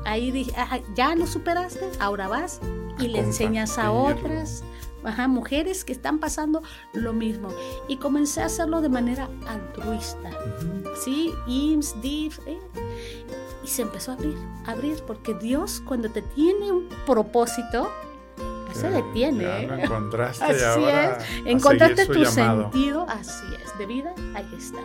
Ahí 0.06 0.32
dije, 0.32 0.52
"Ajá, 0.58 0.80
ya 0.96 1.16
lo 1.16 1.26
superaste, 1.28 1.90
ahora 2.00 2.28
vas 2.28 2.60
y 3.00 3.06
A 3.06 3.10
le 3.10 3.20
enseñas 3.20 3.78
a 3.78 3.92
otras 3.92 4.64
ajá, 5.04 5.28
mujeres 5.28 5.84
que 5.84 5.94
están 5.94 6.20
pasando 6.20 6.62
lo 6.94 7.14
mismo. 7.14 7.50
Y 7.88 7.98
comencé 7.98 8.42
a 8.42 8.46
hacerlo 8.46 8.82
de 8.82 8.90
manera 8.90 9.30
altruista. 9.48 10.30
Ujú. 10.30 10.96
¿sí? 11.04 11.34
IMSS, 11.48 12.02
DIF, 12.02 12.40
eh, 12.46 12.60
y 13.64 13.68
se 13.68 13.82
empezó 13.82 14.12
a 14.12 14.16
abrir, 14.16 14.38
a 14.66 14.72
abrir, 14.72 15.04
porque 15.06 15.34
Dios 15.36 15.82
cuando 15.86 16.10
te 16.10 16.22
tiene 16.22 16.72
un 16.72 16.90
propósito, 17.06 17.90
no 18.74 18.82
se 18.82 18.90
detiene. 18.90 19.44
Ya 19.44 19.62
¿eh? 19.62 19.68
lo 19.68 19.76
encontraste 19.76 20.44
Así 20.44 20.60
y 20.60 20.64
ahora 20.64 21.18
es, 21.18 21.26
encontraste 21.46 22.06
tu 22.06 22.14
llamado. 22.24 22.64
sentido, 22.72 23.06
así 23.10 23.46
es, 23.64 23.78
de 23.78 23.86
vida, 23.86 24.14
ahí 24.36 24.50
está. 24.58 24.80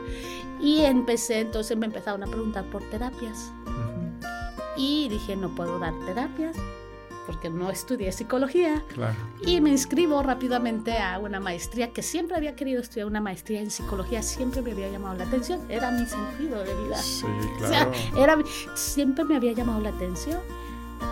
Y 0.60 0.80
empecé, 0.84 1.40
entonces 1.40 1.76
me 1.76 1.86
empezaron 1.86 2.22
a 2.22 2.26
preguntar 2.26 2.64
por 2.66 2.82
terapias. 2.90 3.52
Ujú. 3.66 4.28
Y 4.76 5.08
dije, 5.08 5.36
no 5.36 5.48
puedo 5.54 5.78
dar 5.78 5.92
terapias, 6.06 6.56
porque 7.26 7.50
no 7.50 7.70
estudié 7.70 8.10
psicología. 8.12 8.82
Claro. 8.94 9.14
Y 9.44 9.60
me 9.60 9.70
inscribo 9.70 10.22
rápidamente 10.22 10.96
a 10.98 11.18
una 11.18 11.40
maestría 11.40 11.92
que 11.92 12.02
siempre 12.02 12.36
había 12.36 12.56
querido 12.56 12.80
estudiar 12.80 13.06
una 13.06 13.20
maestría 13.20 13.60
en 13.60 13.70
psicología, 13.70 14.22
siempre 14.22 14.62
me 14.62 14.72
había 14.72 14.88
llamado 14.88 15.14
la 15.16 15.24
atención, 15.24 15.60
era 15.68 15.90
mi 15.90 16.06
sentido 16.06 16.62
de 16.64 16.74
vida. 16.84 16.96
Sí, 16.96 17.26
O 17.62 17.68
sea, 17.68 17.88
claro. 17.90 18.22
era, 18.22 18.38
siempre 18.74 19.24
me 19.24 19.36
había 19.36 19.52
llamado 19.52 19.80
la 19.80 19.90
atención. 19.90 20.40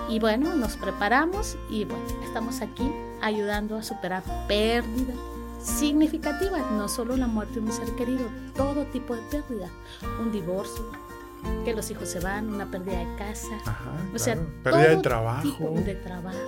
Y 0.08 0.18
bueno, 0.20 0.54
nos 0.54 0.76
preparamos 0.76 1.56
y 1.68 1.84
bueno, 1.84 2.04
estamos 2.24 2.60
aquí 2.60 2.90
ayudando 3.22 3.76
a 3.76 3.82
superar 3.82 4.22
pérdida, 4.46 5.14
significativas, 5.60 6.62
no 6.72 6.88
solo 6.88 7.16
la 7.16 7.26
muerte 7.26 7.54
de 7.54 7.60
un 7.66 7.72
ser 7.72 7.90
querido, 7.96 8.28
todo 8.54 8.84
tipo 8.86 9.14
de 9.16 9.22
pérdida, 9.22 9.68
un 10.20 10.30
divorcio, 10.32 10.84
que 11.64 11.74
los 11.74 11.90
hijos 11.90 12.08
se 12.08 12.20
van, 12.20 12.52
una 12.52 12.70
pérdida 12.70 12.98
de 12.98 13.16
casa, 13.16 13.48
Ajá, 13.66 13.90
o 14.14 14.18
sea, 14.18 14.36
pérdida 14.62 14.88
de 14.90 14.96
trabajo. 14.98 15.42
tipo 15.42 15.70
de 15.70 15.94
trabajo. 15.96 16.38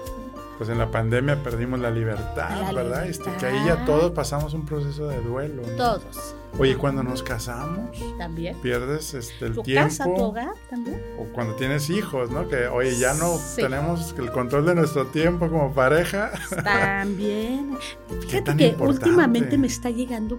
Pues 0.57 0.71
en 0.71 0.79
la 0.79 0.91
pandemia 0.91 1.41
perdimos 1.43 1.79
la 1.79 1.91
libertad, 1.91 2.51
La 2.51 2.73
¿verdad? 2.73 3.05
libertad. 3.05 3.07
Este, 3.07 3.31
que 3.39 3.47
ahí 3.47 3.65
ya 3.67 3.85
todos 3.85 4.11
pasamos 4.13 4.55
un 4.55 4.67
proceso 4.67 5.07
de 5.07 5.21
duelo. 5.21 5.63
¿no? 5.65 5.77
Todos. 5.77 6.35
Oye, 6.59 6.77
cuando 6.77 7.03
nos 7.03 7.23
casamos, 7.23 7.91
También. 8.17 8.57
pierdes 8.61 9.15
este, 9.15 9.47
el 9.47 9.55
Tu 9.55 9.63
tiempo. 9.63 9.85
casa, 9.89 10.05
tu 10.05 10.15
hogar 10.17 10.55
también. 10.71 11.01
O 11.19 11.25
cuando 11.33 11.55
tienes 11.55 11.89
hijos, 11.91 12.31
¿no? 12.31 12.49
Que, 12.49 12.67
oye, 12.69 12.97
ya 12.99 13.15
no 13.15 13.37
Sí. 13.37 13.63
tenemos 13.63 14.15
el 14.19 14.33
control 14.33 14.67
de 14.67 14.75
nuestro 14.75 15.07
tiempo 15.07 15.49
como 15.49 15.73
pareja. 15.73 16.33
También. 16.65 17.77
Fíjate 18.23 18.57
que 18.57 18.67
importante. 18.69 18.85
últimamente 19.05 19.59
me 19.59 19.67
está 19.67 19.91
llegando 19.91 20.39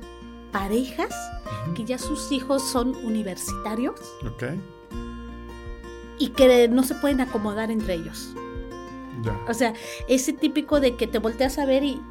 parejas 0.52 1.14
que 1.76 1.86
ya 1.86 1.98
sus 2.00 2.32
hijos 2.32 2.64
son 2.68 2.96
universitarios 3.06 4.00
ok, 4.26 4.44
y 6.18 6.30
que 6.30 6.68
no 6.68 6.84
se 6.84 6.96
pueden 6.96 7.22
acomodar 7.22 7.72
entre 7.72 7.94
ellos. 7.94 8.34
ya. 9.24 9.38
O 9.48 9.54
sea, 9.54 9.74
ese 10.08 10.34
típico 10.34 10.80
de 10.80 10.96
que 10.96 11.08
te 11.08 11.20
volteas 11.20 11.58
a 11.60 11.66
ver 11.66 11.84
y, 11.84 12.02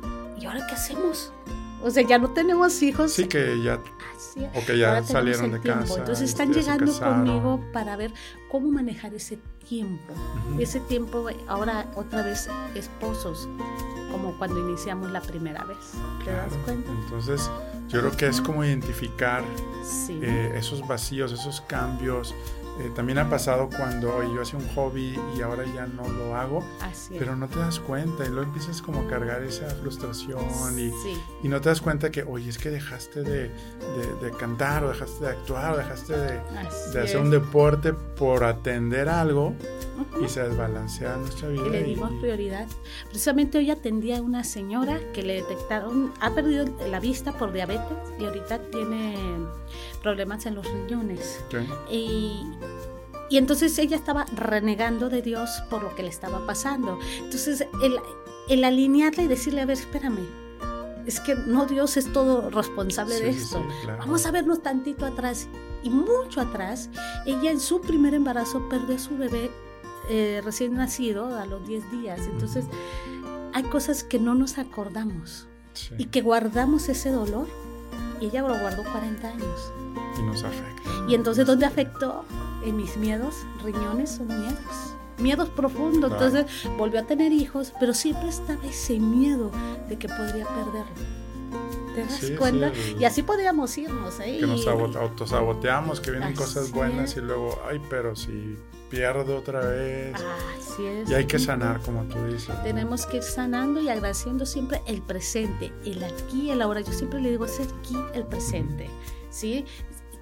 ¿y 0.41 0.47
ahora 0.47 0.67
qué 0.69 0.75
hacemos? 0.75 1.33
O 1.83 1.91
sea, 1.91 2.03
ya 2.07 2.19
no 2.19 2.31
tenemos 2.31 2.83
hijos. 2.83 3.13
Sí, 3.13 3.27
que 3.29 3.63
ya, 3.63 3.81
Así 4.17 4.45
es. 4.45 4.51
o 4.57 4.67
que 4.67 4.79
ya 4.79 5.03
salieron 5.05 5.53
de 5.53 5.61
tiempo. 5.61 5.83
casa. 5.83 5.99
Entonces 5.99 6.29
están 6.31 6.53
llegando 6.53 6.93
conmigo 6.99 7.61
para 7.73 7.97
ver 7.97 8.13
cómo 8.51 8.69
manejar 8.71 9.15
ese 9.15 9.39
tiempo. 9.69 10.13
Ujú. 10.53 10.61
Ese 10.61 10.81
tiempo, 10.81 11.27
ahora 11.47 11.91
otra 11.95 12.23
vez 12.23 12.49
esposos, 12.75 13.49
como 14.11 14.37
cuando 14.39 14.59
iniciamos 14.59 15.11
la 15.11 15.21
primera 15.21 15.63
vez. 15.65 15.77
¿Te 16.25 16.31
das 16.33 16.49
Claro. 16.49 16.65
cuenta? 16.65 16.91
Entonces, 16.91 17.51
yo 17.89 18.01
creo 18.01 18.17
que 18.17 18.27
es 18.27 18.41
como 18.41 18.65
identificar 18.65 19.45
Sí. 19.85 20.19
eh, 20.23 20.53
esos 20.57 20.87
vacíos, 20.87 21.31
esos 21.33 21.61
cambios. 21.63 22.35
Eh, 22.81 22.93
también 22.95 23.19
ha 23.19 23.29
pasado 23.29 23.69
cuando 23.77 24.23
yo 24.33 24.41
hacía 24.43 24.59
un 24.59 24.69
hobby 24.75 25.19
y 25.37 25.43
ahora 25.43 25.65
ya 25.75 25.87
no 25.87 26.09
lo 26.09 26.37
hago, 26.37 26.65
Así 26.81 27.17
pero 27.19 27.35
no 27.35 27.49
te 27.49 27.59
das 27.59 27.81
cuenta 27.81 28.25
y 28.25 28.29
luego 28.29 28.45
empiezas 28.45 28.81
como 28.83 29.01
a 29.01 29.07
cargar 29.09 29.43
esa 29.43 29.69
frustración 29.71 30.79
y, 30.79 30.91
Sí. 31.03 31.21
y 31.43 31.49
no 31.49 31.61
te 31.61 31.71
das 31.71 31.81
cuenta 31.81 32.11
que, 32.11 32.23
oye, 32.23 32.49
es 32.49 32.57
que 32.59 32.71
dejaste 32.71 33.23
de, 33.23 33.49
de- 33.49 34.15
de 34.23 34.31
cantar 34.37 34.85
o 34.85 34.91
dejaste 34.91 35.25
de 35.25 35.31
actuar 35.31 35.75
o 35.75 35.77
dejaste 35.79 36.17
de, 36.17 36.39
hacer 36.69 37.05
es. 37.05 37.15
un 37.17 37.31
deporte 37.31 37.93
por 37.93 38.45
atender 38.45 39.09
algo 39.09 39.55
y 40.25 40.29
se 40.29 40.43
desbalancea 40.49 41.17
nuestra 41.17 41.49
vida. 41.49 41.67
Y 41.67 41.71
le 41.71 41.81
y- 41.81 41.85
dimos 41.95 42.13
prioridad. 42.21 42.67
Precisamente 43.09 43.59
hoy 43.59 43.71
atendí 43.73 44.13
a 44.13 44.23
una 44.23 44.45
señora 44.45 45.01
que 45.13 45.23
le 45.25 45.35
detectaron, 45.35 46.13
ha 46.21 46.33
perdido 46.33 46.65
la 46.89 47.01
vista 47.01 47.33
por 47.33 47.53
diabetes 47.53 47.85
y 48.21 48.25
ahorita 48.25 48.61
tiene 48.71 49.17
problemas 50.03 50.47
en 50.47 50.55
los 50.55 50.67
riñones. 50.71 51.41
Y, 51.91 52.43
y 53.31 53.37
entonces 53.39 53.79
ella 53.79 53.97
estaba 53.97 54.25
renegando 54.35 55.09
de 55.09 55.23
Dios 55.23 55.51
por 55.71 55.83
lo 55.83 55.95
que 55.95 56.03
le 56.03 56.09
estaba 56.09 56.47
pasando. 56.47 56.99
Entonces, 57.19 57.67
el, 57.83 57.99
el 58.49 58.65
alinearle 58.65 59.25
y 59.25 59.27
decirle, 59.29 59.61
a 59.63 59.67
ver, 59.67 59.77
espérame, 59.79 60.27
es 61.07 61.21
que 61.21 61.35
no 61.35 61.67
Dios 61.67 61.97
es 61.97 62.13
todo 62.13 62.51
responsable 62.51 63.15
de 63.19 63.33
Sí, 63.33 63.39
sí, 63.39 63.45
esto. 63.45 63.59
sí, 63.59 63.75
claro. 63.85 63.99
Vamos 64.01 64.27
a 64.27 64.31
vernos 64.31 64.63
tantito 64.63 65.07
atrás. 65.07 65.49
Y 65.83 65.91
mucho 65.91 66.41
atrás, 66.41 66.91
ella 67.25 67.51
en 67.51 67.61
su 67.61 67.81
primer 67.81 68.13
embarazo 68.15 68.69
perdió 68.69 68.97
a 68.97 68.99
su 68.99 69.17
bebé 69.17 69.51
eh, 70.11 70.41
recién 70.45 70.75
nacido 70.75 71.37
a 71.39 71.47
los 71.47 71.67
10 71.67 71.91
días. 71.93 72.21
Entonces, 72.27 72.65
hay 73.55 73.63
cosas 73.65 74.05
que 74.05 74.19
no 74.19 74.35
nos 74.35 74.59
acordamos 74.59 75.47
Sí, 75.75 75.95
y 75.97 76.07
que 76.07 76.21
guardamos 76.23 76.89
ese 76.89 77.11
dolor. 77.11 77.47
Y 78.21 78.27
ella 78.27 78.43
lo 78.43 78.59
guardó 78.59 78.83
40 78.85 79.29
años. 79.29 79.73
y 80.19 80.23
nos 80.23 80.43
afecta. 80.43 80.91
Y 81.09 81.15
entonces, 81.15 81.47
¿dónde 81.47 81.65
afectó? 81.67 82.25
En 82.65 82.77
mis 82.77 82.97
miedos, 82.97 83.35
riñones 83.63 84.11
son 84.11 84.27
miedos. 84.27 84.95
Miedos 85.19 85.49
profundos. 85.49 86.11
Claro. 86.11 86.27
Entonces 86.27 86.69
volvió 86.77 86.99
a 87.01 87.05
tener 87.05 87.33
hijos, 87.33 87.73
pero 87.79 87.95
siempre 87.95 88.29
estaba 88.29 88.65
ese 88.67 88.99
miedo 88.99 89.51
de 89.89 89.97
que 89.97 90.09
podría 90.09 90.45
perderlo. 90.47 91.19
¿Te 91.95 92.01
das 92.03 92.13
Sí, 92.15 92.35
cuenta? 92.37 92.73
sí, 92.75 92.93
el- 92.95 93.03
Y 93.03 93.05
así 93.05 93.23
podríamos 93.23 93.77
irnos, 93.79 94.19
¿eh? 94.21 94.39
que 94.41 94.47
nos 94.47 94.67
autosaboteamos, 94.67 96.01
que 96.01 96.11
vienen 96.11 96.29
Así 96.31 96.37
cosas 96.39 96.71
buenas 96.73 97.11
es. 97.13 97.17
y 97.17 97.21
luego, 97.21 97.61
ay, 97.69 97.81
pero 97.91 98.15
si 98.17 98.57
pierdo 98.89 99.37
otra 99.37 99.61
vez. 99.61 100.15
Así 100.15 100.87
es. 100.87 101.11
Y 101.11 101.15
hay 101.15 101.27
que 101.27 101.39
sanar, 101.39 101.81
como 101.81 102.05
tú 102.05 102.25
dices. 102.27 102.49
¿no? 102.49 102.63
Tenemos 102.63 103.07
que 103.07 103.19
ir 103.19 103.23
sanando 103.23 103.81
y 103.81 103.89
agradeciendo 103.89 104.47
siempre 104.47 104.83
el 104.87 105.03
presente, 105.03 105.73
el 105.85 106.03
aquí, 106.03 106.51
el 106.51 106.63
ahora. 106.63 106.81
Yo 106.81 106.93
siempre 106.93 107.21
le 107.21 107.31
digo, 107.31 107.45
es 107.45 107.61
aquí 107.61 107.97
el 108.15 108.25
presente, 108.25 108.89
¿sí? 109.31 109.65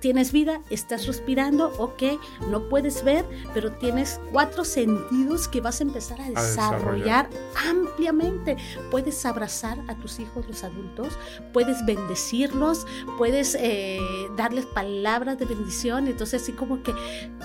Tienes 0.01 0.33
vida, 0.33 0.61
estás 0.71 1.07
respirando, 1.07 1.73
ok, 1.79 2.03
no 2.51 2.69
puedes 2.69 3.03
ver, 3.05 3.25
pero 3.55 3.73
tienes 3.73 4.21
cuatro 4.33 4.65
sentidos 4.65 5.49
que 5.49 5.61
vas 5.61 5.81
a 5.81 5.85
empezar 5.85 6.21
a 6.21 6.29
desarrollar. 6.29 7.29
desarrollar 7.29 7.31
ampliamente. 7.69 8.57
Puedes 8.91 9.25
abrazar 9.25 9.79
a 9.89 9.95
tus 9.97 10.19
hijos, 10.21 10.47
los 10.47 10.65
adultos, 10.65 11.19
puedes 11.53 11.85
bendecirlos, 11.87 12.87
puedes 13.19 13.57
eh, 13.59 14.01
darles 14.37 14.67
palabras 14.67 15.39
de 15.39 15.47
bendición. 15.47 16.09
Entonces, 16.09 16.43
así 16.43 16.53
como 16.53 16.83
que 16.83 16.93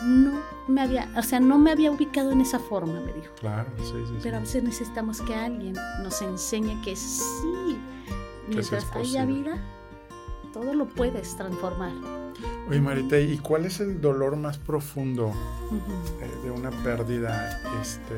no 0.04 0.42
me 0.68 0.82
había, 0.82 1.10
o 1.18 1.24
sea, 1.24 1.40
no 1.40 1.58
me 1.58 1.72
había 1.72 1.92
ubicado 1.92 2.32
en 2.32 2.42
esa 2.42 2.60
forma, 2.60 3.00
me 3.00 3.14
dijo. 3.14 3.34
Claro, 3.40 3.70
sí, 3.78 3.86
sí. 3.86 4.06
sí. 4.08 4.20
Pero 4.22 4.38
a 4.38 4.40
veces 4.42 4.64
necesitamos 4.64 5.22
que 5.22 5.34
alguien 5.36 5.74
nos 6.04 6.22
enseñe 6.22 6.82
que 6.82 6.96
sí, 6.96 7.78
mientras 8.48 8.86
haya 8.96 9.26
vida, 9.26 9.54
todo 10.54 10.74
lo 10.74 10.86
puedes 10.86 11.36
transformar. 11.36 11.92
Oye, 12.70 12.82
Marita, 12.82 13.20
¿y 13.20 13.38
cuál 13.38 13.66
es 13.66 13.80
el 13.80 14.00
dolor 14.02 14.36
más 14.38 14.58
profundo 14.58 15.28
Ujú. 15.28 15.78
eh, 16.22 16.32
de 16.44 16.52
una 16.52 16.72
pérdida? 16.84 17.60
Este. 17.82 18.18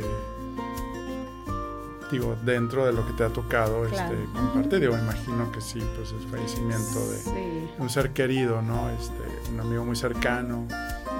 Digo, 2.11 2.35
dentro 2.45 2.85
de 2.85 2.93
lo 2.93 3.05
que 3.07 3.13
te 3.13 3.23
ha 3.23 3.29
tocado 3.29 3.87
Claro. 3.89 4.13
este, 4.13 4.31
compartir, 4.33 4.81
digo, 4.81 4.95
imagino 4.97 5.51
que 5.51 5.61
sí, 5.61 5.81
pues 5.95 6.11
el 6.11 6.19
fallecimiento 6.29 6.99
de, 7.09 7.17
Sí. 7.17 7.67
un 7.79 7.89
ser 7.89 8.11
querido, 8.13 8.61
¿no? 8.61 8.87
Este, 8.91 9.51
un 9.51 9.59
amigo 9.59 9.83
muy 9.83 9.95
cercano, 9.95 10.67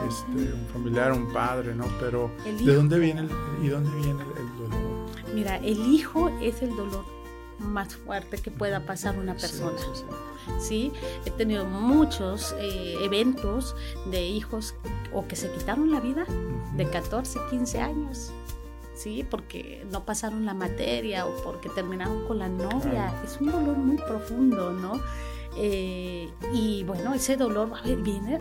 este, 0.08 0.53
un 0.53 0.67
familiar, 0.72 1.12
un 1.13 1.34
padre, 1.34 1.74
¿no? 1.74 1.86
Pero 2.00 2.29
¿de 2.46 2.75
dónde 2.75 3.00
viene 3.00 3.22
el, 3.22 3.29
y 3.63 3.70
dónde 3.70 3.89
viene 3.96 4.22
el, 4.22 4.38
el 4.38 4.58
dolor? 4.70 5.34
Mira, 5.34 5.58
el 5.58 5.79
hijo 5.88 6.29
es 6.41 6.62
el 6.62 6.75
dolor 6.75 7.03
más 7.63 7.96
fuerte 7.96 8.38
que 8.38 8.51
pueda 8.51 8.86
pasar 8.86 9.17
una 9.17 9.36
persona. 9.36 9.77
Sí, 9.79 9.86
sí, 9.96 10.51
sí. 10.60 10.93
He 11.25 11.32
tenido 11.32 11.65
muchos 11.65 12.55
eh, 12.60 12.98
eventos 13.01 13.75
de 14.12 14.25
hijos 14.25 14.75
o 15.13 15.27
que 15.27 15.36
se 15.36 15.51
quitaron 15.51 15.91
la 15.91 16.00
vida 16.00 16.25
de 16.75 16.89
14, 16.89 17.39
15 17.50 17.82
años, 17.82 18.32
¿sí? 18.96 19.25
Porque 19.29 19.86
no 19.91 20.05
pasaron 20.05 20.46
la 20.46 20.53
materia 20.53 21.25
o 21.25 21.36
porque 21.43 21.70
terminaron 21.70 22.27
con 22.27 22.39
la 22.39 22.50
novia. 22.50 22.79
Claro. 22.91 23.17
Es 23.24 23.39
un 23.39 23.51
dolor 23.51 23.77
muy 23.77 23.98
profundo, 23.98 24.72
¿no? 24.72 25.00
Eh, 25.58 26.32
y 26.51 26.84
bueno, 26.84 27.13
ese 27.13 27.38
dolor 27.38 27.72
a 27.77 27.82
ver, 27.84 27.98
viene, 27.98 28.39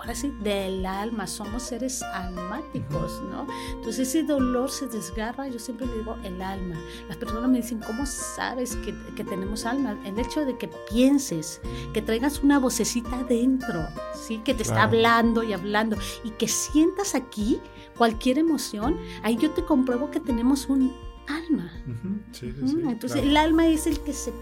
ahora 0.00 0.14
sí, 0.14 0.34
del 0.42 0.84
alma. 0.86 1.26
Somos 1.26 1.62
seres 1.62 2.02
almáticos, 2.02 3.22
¿no? 3.30 3.46
Entonces 3.74 4.08
ese 4.08 4.22
dolor 4.22 4.70
se 4.70 4.86
desgarra, 4.88 5.46
yo 5.48 5.58
siempre 5.58 5.86
le 5.86 5.98
digo, 5.98 6.16
el 6.24 6.40
alma. 6.42 6.76
Las 7.08 7.16
personas 7.18 7.48
me 7.50 7.58
dicen, 7.58 7.80
¿cómo 7.86 8.06
sabes 8.06 8.76
que, 8.76 8.94
que 9.14 9.24
tenemos 9.24 9.66
alma? 9.66 9.96
El 10.04 10.18
hecho 10.18 10.44
de 10.44 10.56
que 10.56 10.68
pienses, 10.90 11.60
que 11.92 12.02
traigas 12.02 12.42
una 12.42 12.58
vocecita 12.58 13.22
dentro, 13.24 13.86
¿sí? 14.14 14.38
Que 14.38 14.54
te 14.54 14.62
está 14.62 14.74
Claro. 14.74 14.88
hablando 14.88 15.42
y 15.42 15.52
hablando 15.52 15.96
y 16.24 16.30
que 16.30 16.48
sientas 16.48 17.14
aquí 17.14 17.60
cualquier 17.96 18.38
emoción, 18.38 18.96
ahí 19.22 19.36
yo 19.36 19.50
te 19.50 19.64
compruebo 19.64 20.10
que 20.10 20.20
tenemos 20.20 20.66
un 20.68 20.92
alma. 21.28 21.70
Ujú, 21.86 22.18
sí, 22.32 22.50
sí, 22.52 22.62
Mm, 22.62 22.68
sí, 22.68 22.76
Entonces 22.88 23.12
claro. 23.20 23.28
el 23.30 23.36
alma 23.36 23.66
es 23.66 23.86
el 23.86 24.00
que 24.00 24.12
se 24.12 24.32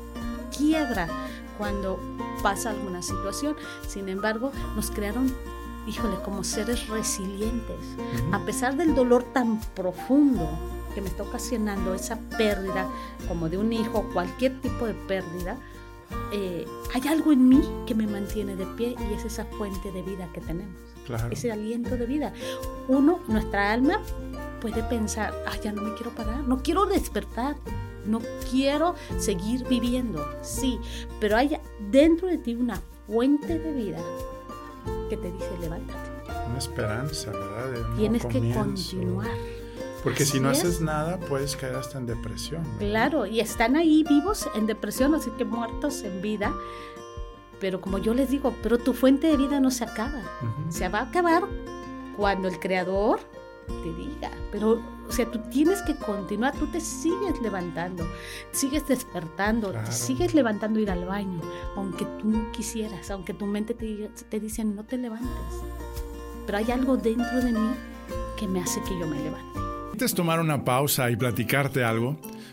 quiebra 0.56 1.08
cuando 1.58 1.98
pasa 2.42 2.70
alguna 2.70 3.02
situación. 3.02 3.56
Sin 3.86 4.08
embargo, 4.08 4.52
nos 4.76 4.90
crearon, 4.90 5.30
híjole, 5.86 6.16
como 6.24 6.44
seres 6.44 6.88
resilientes. 6.88 7.76
Ujú. 8.24 8.34
A 8.34 8.38
pesar 8.46 8.76
del 8.76 8.94
dolor 8.94 9.24
tan 9.34 9.60
profundo 9.74 10.48
que 10.94 11.00
me 11.02 11.08
está 11.08 11.22
ocasionando 11.24 11.92
esa 11.94 12.16
pérdida, 12.38 12.88
como 13.28 13.48
de 13.48 13.58
un 13.58 13.72
hijo, 13.72 14.04
cualquier 14.14 14.60
tipo 14.60 14.86
de 14.86 14.94
pérdida, 14.94 15.56
eh, 16.32 16.66
hay 16.94 17.08
algo 17.08 17.32
en 17.32 17.48
mí 17.48 17.62
que 17.86 17.94
me 17.94 18.06
mantiene 18.06 18.56
de 18.56 18.64
pie 18.64 18.96
y 19.10 19.12
es 19.14 19.24
esa 19.26 19.44
fuente 19.44 19.92
de 19.92 20.02
vida 20.02 20.28
que 20.32 20.40
tenemos, 20.40 20.74
Claro. 21.06 21.28
ese 21.30 21.52
aliento 21.52 21.96
de 21.96 22.06
vida. 22.06 22.32
Uno, 22.88 23.20
nuestra 23.28 23.72
alma 23.72 24.00
puede 24.60 24.82
pensar, 24.84 25.34
ah, 25.46 25.56
ya 25.62 25.72
no 25.72 25.82
me 25.82 25.94
quiero 25.94 26.10
parar, 26.12 26.40
no 26.48 26.62
quiero 26.62 26.86
despertar, 26.86 27.56
no 28.06 28.20
quiero 28.50 28.94
seguir 29.18 29.66
viviendo, 29.68 30.26
sí, 30.42 30.78
pero 31.20 31.36
hay 31.36 31.58
dentro 31.90 32.28
de 32.28 32.38
ti 32.38 32.54
una 32.54 32.80
fuente 33.06 33.58
de 33.58 33.72
vida 33.72 33.98
que 35.08 35.16
te 35.16 35.32
dice, 35.32 35.50
levántate, 35.60 36.10
Una 36.48 36.58
esperanza, 36.58 37.30
¿verdad? 37.30 37.72
De 37.72 37.80
un 37.80 37.82
nuevo 37.82 37.96
tienes 37.96 38.26
que 38.26 38.52
continuar. 38.52 39.28
Porque 40.04 40.24
si 40.24 40.38
no 40.38 40.50
es. 40.50 40.60
haces 40.60 40.80
nada, 40.80 41.18
puedes 41.18 41.56
caer 41.56 41.74
hasta 41.74 41.98
en 41.98 42.06
depresión. 42.06 42.62
¿verdad? 42.62 42.78
Claro, 42.78 43.26
y 43.26 43.40
están 43.40 43.76
ahí 43.76 44.04
vivos 44.08 44.48
en 44.54 44.66
depresión, 44.66 45.14
así 45.14 45.30
que 45.32 45.44
muertos 45.44 46.02
en 46.02 46.22
vida. 46.22 46.54
Pero 47.60 47.80
como 47.80 47.98
yo 47.98 48.14
les 48.14 48.30
digo, 48.30 48.54
pero 48.62 48.78
tu 48.78 48.92
fuente 48.92 49.26
de 49.26 49.36
vida 49.36 49.58
no 49.58 49.70
se 49.70 49.84
acaba. 49.84 50.22
Se 50.68 50.88
va 50.88 51.00
a 51.00 51.02
acabar 51.02 51.44
cuando 52.16 52.46
el 52.46 52.60
creador 52.60 53.20
te 53.68 53.92
diga. 53.94 54.30
Pero, 54.50 54.80
o 55.08 55.12
sea, 55.12 55.30
tú 55.30 55.38
tienes 55.50 55.82
que 55.82 55.94
continuar, 55.96 56.54
tú 56.56 56.66
te 56.66 56.80
sigues 56.80 57.40
levantando, 57.42 58.04
sigues 58.52 58.86
despertando, 58.88 59.70
Claro. 59.70 59.86
te 59.86 59.92
sigues 59.92 60.34
levantando 60.34 60.80
ir 60.80 60.90
al 60.90 61.04
baño, 61.04 61.40
aunque 61.76 62.04
tú 62.20 62.28
no 62.28 62.50
quisieras, 62.52 63.10
aunque 63.10 63.34
tu 63.34 63.46
mente 63.46 63.74
te, 63.74 63.86
diga- 63.86 64.10
te 64.28 64.40
dice 64.40 64.64
no 64.64 64.84
te 64.84 64.96
levantes. 64.98 65.28
Pero 66.46 66.58
hay 66.58 66.70
algo 66.70 66.96
dentro 66.96 67.40
de 67.42 67.52
mí 67.52 67.70
que 68.38 68.48
me 68.48 68.60
hace 68.60 68.80
que 68.82 68.98
yo 68.98 69.06
me 69.06 69.20
levante. 69.22 69.60
De 69.94 70.08
tomar 70.08 70.40
una 70.40 70.64
pausa 70.64 71.10
y 71.10 71.16
platicarte 71.16 71.82
algo, 71.84 72.16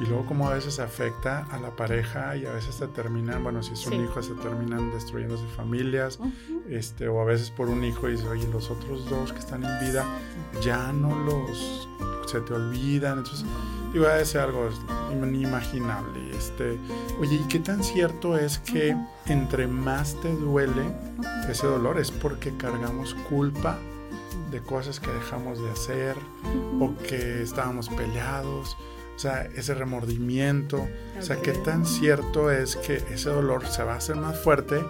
y 0.00 0.04
luego 0.06 0.26
como 0.26 0.48
a 0.48 0.54
veces 0.54 0.78
afecta 0.78 1.46
a 1.50 1.58
la 1.58 1.70
pareja 1.70 2.36
y 2.36 2.44
a 2.46 2.52
veces 2.52 2.74
se 2.74 2.86
terminan, 2.88 3.42
bueno, 3.42 3.62
si 3.62 3.74
son 3.76 3.92
Sí. 3.94 3.98
hijos 4.00 4.26
se 4.26 4.34
terminan 4.34 4.90
destruyendo 4.92 5.36
sus 5.38 5.50
familias, 5.52 6.18
este, 6.68 7.08
o 7.08 7.20
a 7.20 7.24
veces 7.24 7.50
por 7.50 7.68
un 7.68 7.82
hijo 7.84 8.06
dices, 8.08 8.26
oye, 8.26 8.46
los 8.52 8.70
otros 8.70 9.08
dos 9.08 9.32
que 9.32 9.38
están 9.38 9.64
en 9.64 9.80
vida 9.80 10.04
ya 10.62 10.92
no 10.92 11.14
los, 11.24 11.88
se 12.26 12.40
te 12.40 12.52
olvidan, 12.52 13.18
entonces, 13.18 13.46
digo, 13.92 14.06
debe 14.06 14.24
ser 14.26 14.42
algo 14.42 14.68
inimaginable, 15.12 16.36
este, 16.36 16.78
oye, 17.20 17.36
¿y 17.36 17.48
qué 17.48 17.58
tan 17.60 17.82
cierto 17.82 18.36
es 18.36 18.58
que 18.58 18.96
entre 19.26 19.66
más 19.66 20.14
te 20.20 20.32
duele 20.34 20.82
ese 21.48 21.66
dolor 21.66 21.98
es 21.98 22.10
porque 22.10 22.56
cargamos 22.56 23.14
culpa 23.28 23.78
de 24.50 24.60
cosas 24.60 25.00
que 25.00 25.10
dejamos 25.10 25.60
de 25.62 25.70
hacer 25.70 26.16
o 26.80 26.94
que 27.08 27.42
estábamos 27.42 27.88
peleados? 27.88 28.76
O 29.16 29.18
sea, 29.18 29.48
ese 29.56 29.74
remordimiento. 29.74 30.86
O 31.18 31.22
sea, 31.22 31.40
qué 31.40 31.52
tan 31.52 31.86
cierto 31.86 32.50
es 32.50 32.76
que 32.76 32.96
ese 33.10 33.30
dolor 33.30 33.66
se 33.66 33.82
va 33.82 33.94
a 33.94 33.96
hacer 33.96 34.16
más 34.16 34.38
fuerte 34.38 34.84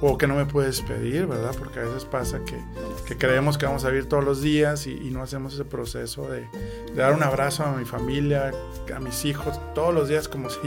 o 0.00 0.18
que 0.18 0.26
no 0.26 0.34
me 0.34 0.46
puedes 0.46 0.80
pedir, 0.82 1.26
¿verdad? 1.26 1.54
Porque 1.58 1.80
a 1.80 1.84
veces 1.84 2.04
pasa 2.04 2.40
que, 2.44 2.58
que 3.06 3.16
creemos 3.16 3.56
que 3.56 3.66
vamos 3.66 3.84
a 3.84 3.88
vivir 3.88 4.08
todos 4.08 4.24
los 4.24 4.42
días 4.42 4.86
y, 4.86 4.92
y 4.92 5.10
no 5.10 5.22
hacemos 5.22 5.54
ese 5.54 5.64
proceso 5.64 6.28
de, 6.28 6.48
de 6.86 6.94
dar 6.94 7.14
un 7.14 7.22
abrazo 7.22 7.64
a 7.64 7.72
mi 7.72 7.84
familia, 7.84 8.52
a 8.94 9.00
mis 9.00 9.24
hijos, 9.24 9.58
todos 9.74 9.94
los 9.94 10.08
días 10.08 10.28
como 10.28 10.50
si. 10.50 10.58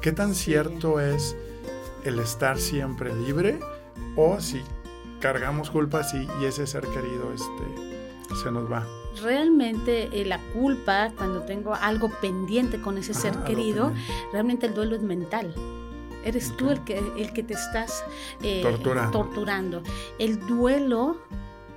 ¿Qué 0.00 0.12
tan 0.12 0.34
cierto 0.34 1.00
es 1.00 1.36
el 2.04 2.18
estar 2.18 2.58
siempre 2.58 3.14
libre 3.14 3.58
o 4.16 4.40
si 4.40 4.62
cargamos 5.20 5.70
culpas 5.70 6.14
y, 6.14 6.28
y 6.40 6.46
ese 6.46 6.66
ser 6.66 6.82
querido 6.88 7.32
este, 7.32 8.36
se 8.42 8.50
nos 8.50 8.70
va? 8.70 8.86
Realmente 9.20 10.08
eh, 10.12 10.24
la 10.24 10.38
culpa, 10.52 11.10
cuando 11.16 11.42
tengo 11.42 11.74
algo 11.74 12.08
pendiente 12.20 12.80
con 12.80 12.96
ese 12.98 13.12
ser 13.14 13.34
Ah, 13.36 13.44
querido, 13.44 13.92
realmente 14.32 14.66
el 14.66 14.74
duelo 14.74 14.96
es 14.96 15.02
mental. 15.02 15.54
Eres 16.24 16.56
tú 16.56 16.66
Ok. 16.66 16.70
el 16.72 16.80
que, 16.84 16.98
el 17.18 17.32
que 17.32 17.42
te 17.42 17.54
estás 17.54 18.04
eh, 18.42 18.60
Torturando. 18.62 19.10
torturando. 19.18 19.82
El 20.18 20.38
duelo 20.46 21.16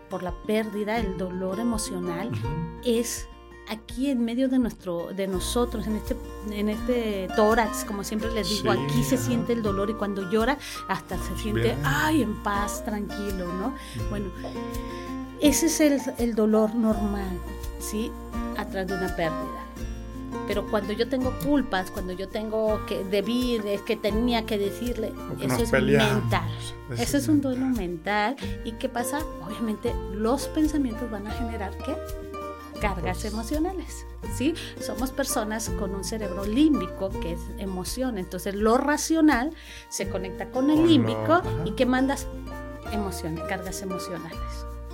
por 0.09 0.21
la 0.23 0.31
pérdida, 0.45 0.97
el 0.99 1.17
dolor 1.17 1.59
emocional, 1.59 2.27
Ujú. 2.29 2.47
es 2.83 3.27
aquí 3.67 4.11
en 4.11 4.23
medio 4.23 4.47
de 4.47 4.59
nuestro 4.59 5.07
de 5.11 5.25
nosotros 5.27 5.87
en 5.87 5.95
este 5.95 6.15
en 6.51 6.69
este 6.69 7.27
tórax 7.35 7.83
como 7.83 8.03
siempre 8.03 8.31
les 8.31 8.47
digo 8.47 8.71
Sí, 8.71 8.79
aquí 8.79 9.03
se 9.03 9.17
siente 9.17 9.53
el 9.53 9.63
dolor 9.63 9.89
y 9.89 9.93
cuando 9.95 10.29
llora 10.29 10.59
hasta 10.87 11.17
se 11.17 11.35
siente 11.39 11.61
Bien. 11.63 11.81
ay 11.83 12.21
en 12.21 12.35
paz 12.43 12.85
tranquilo 12.85 13.47
no 13.53 13.73
bueno 14.11 14.29
ese 15.41 15.65
es 15.67 15.79
el, 15.81 16.01
el 16.17 16.35
dolor 16.35 16.73
normal 16.75 17.37
sí 17.79 18.11
atrás 18.57 18.87
de 18.87 18.93
una 18.95 19.15
pérdida. 19.15 19.61
Pero 20.47 20.67
cuando 20.69 20.93
yo 20.93 21.07
tengo 21.09 21.31
culpas 21.43 21.89
cuando 21.91 22.13
yo 22.13 22.27
tengo 22.27 22.79
que 22.87 23.03
debir 23.03 23.65
es 23.65 23.81
que 23.81 23.95
tenía 23.95 24.45
que 24.45 24.57
decirle 24.57 25.11
que 25.39 25.45
eso 25.47 25.63
es 25.63 25.71
peleamos. 25.71 26.21
mental. 26.23 26.49
Eso 26.91 26.93
ese 26.93 27.03
es 27.03 27.13
es 27.23 27.27
un 27.29 27.41
duelo 27.41 27.65
mental. 27.65 28.35
y 28.63 28.73
qué 28.73 28.87
pasa 28.89 29.19
obviamente 29.45 29.93
los 30.13 30.47
pensamientos 30.49 31.09
van 31.09 31.25
a 31.27 31.31
generar 31.31 31.75
qué 31.79 31.95
cargas 32.79 33.19
Pues- 33.21 33.33
emocionales, 33.33 34.05
¿sí? 34.37 34.53
Somos 34.81 35.09
personas 35.11 35.69
con 35.79 35.95
un 35.95 36.03
cerebro 36.03 36.45
límbico 36.45 37.09
que 37.09 37.33
es 37.33 37.39
emoción, 37.57 38.17
entonces 38.17 38.53
lo 38.53 38.77
racional 38.77 39.51
se 39.89 40.09
conecta 40.09 40.49
con 40.51 40.69
el 40.69 40.85
límbico 40.87 41.41
y 41.63 41.71
que 41.71 41.85
mandas 41.85 42.27
emociones, 42.91 43.41
cargas 43.47 43.81
emocionales. 43.81 44.37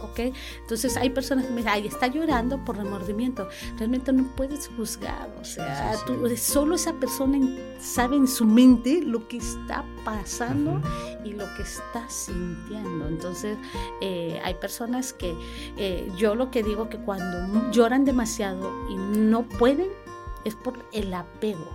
¿Ok? 0.04 0.20
Entonces 0.62 0.98
hay 0.98 1.10
personas 1.12 1.46
que 1.46 1.52
me 1.52 1.58
dicen, 1.58 1.72
ay, 1.74 1.88
está 1.88 2.08
llorando 2.08 2.64
por 2.66 2.78
remordimiento. 2.78 3.48
Realmente 3.78 4.12
no 4.14 4.24
puedes 4.36 4.68
juzgar, 4.76 5.30
o 5.40 5.44
sea, 5.46 5.94
sí, 5.94 6.00
sí. 6.00 6.04
tú- 6.08 6.38
solo 6.38 6.76
esa 6.76 6.94
persona 6.94 7.38
sabe 7.80 8.16
en 8.18 8.28
su 8.28 8.46
mente 8.46 9.02
lo 9.02 9.28
que 9.28 9.38
está 9.38 9.86
pasando 10.04 10.82
y 11.24 11.34
lo 11.34 11.46
que 11.56 11.64
está 11.64 12.10
sintiendo. 12.10 13.08
Entonces, 13.08 13.58
eh, 14.02 14.40
hay 14.44 14.56
personas 14.56 15.14
que 15.14 15.36
eh, 15.78 16.12
yo 16.18 16.36
lo 16.36 16.50
que 16.52 16.64
digo 16.64 16.90
que 16.90 16.98
cuando 16.98 17.72
lloran 17.72 18.06
demasiado 18.06 18.72
y 18.90 18.96
no 18.98 19.44
pueden 19.48 19.90
es 20.46 20.56
por 20.56 20.74
el 20.92 21.14
apego. 21.14 21.70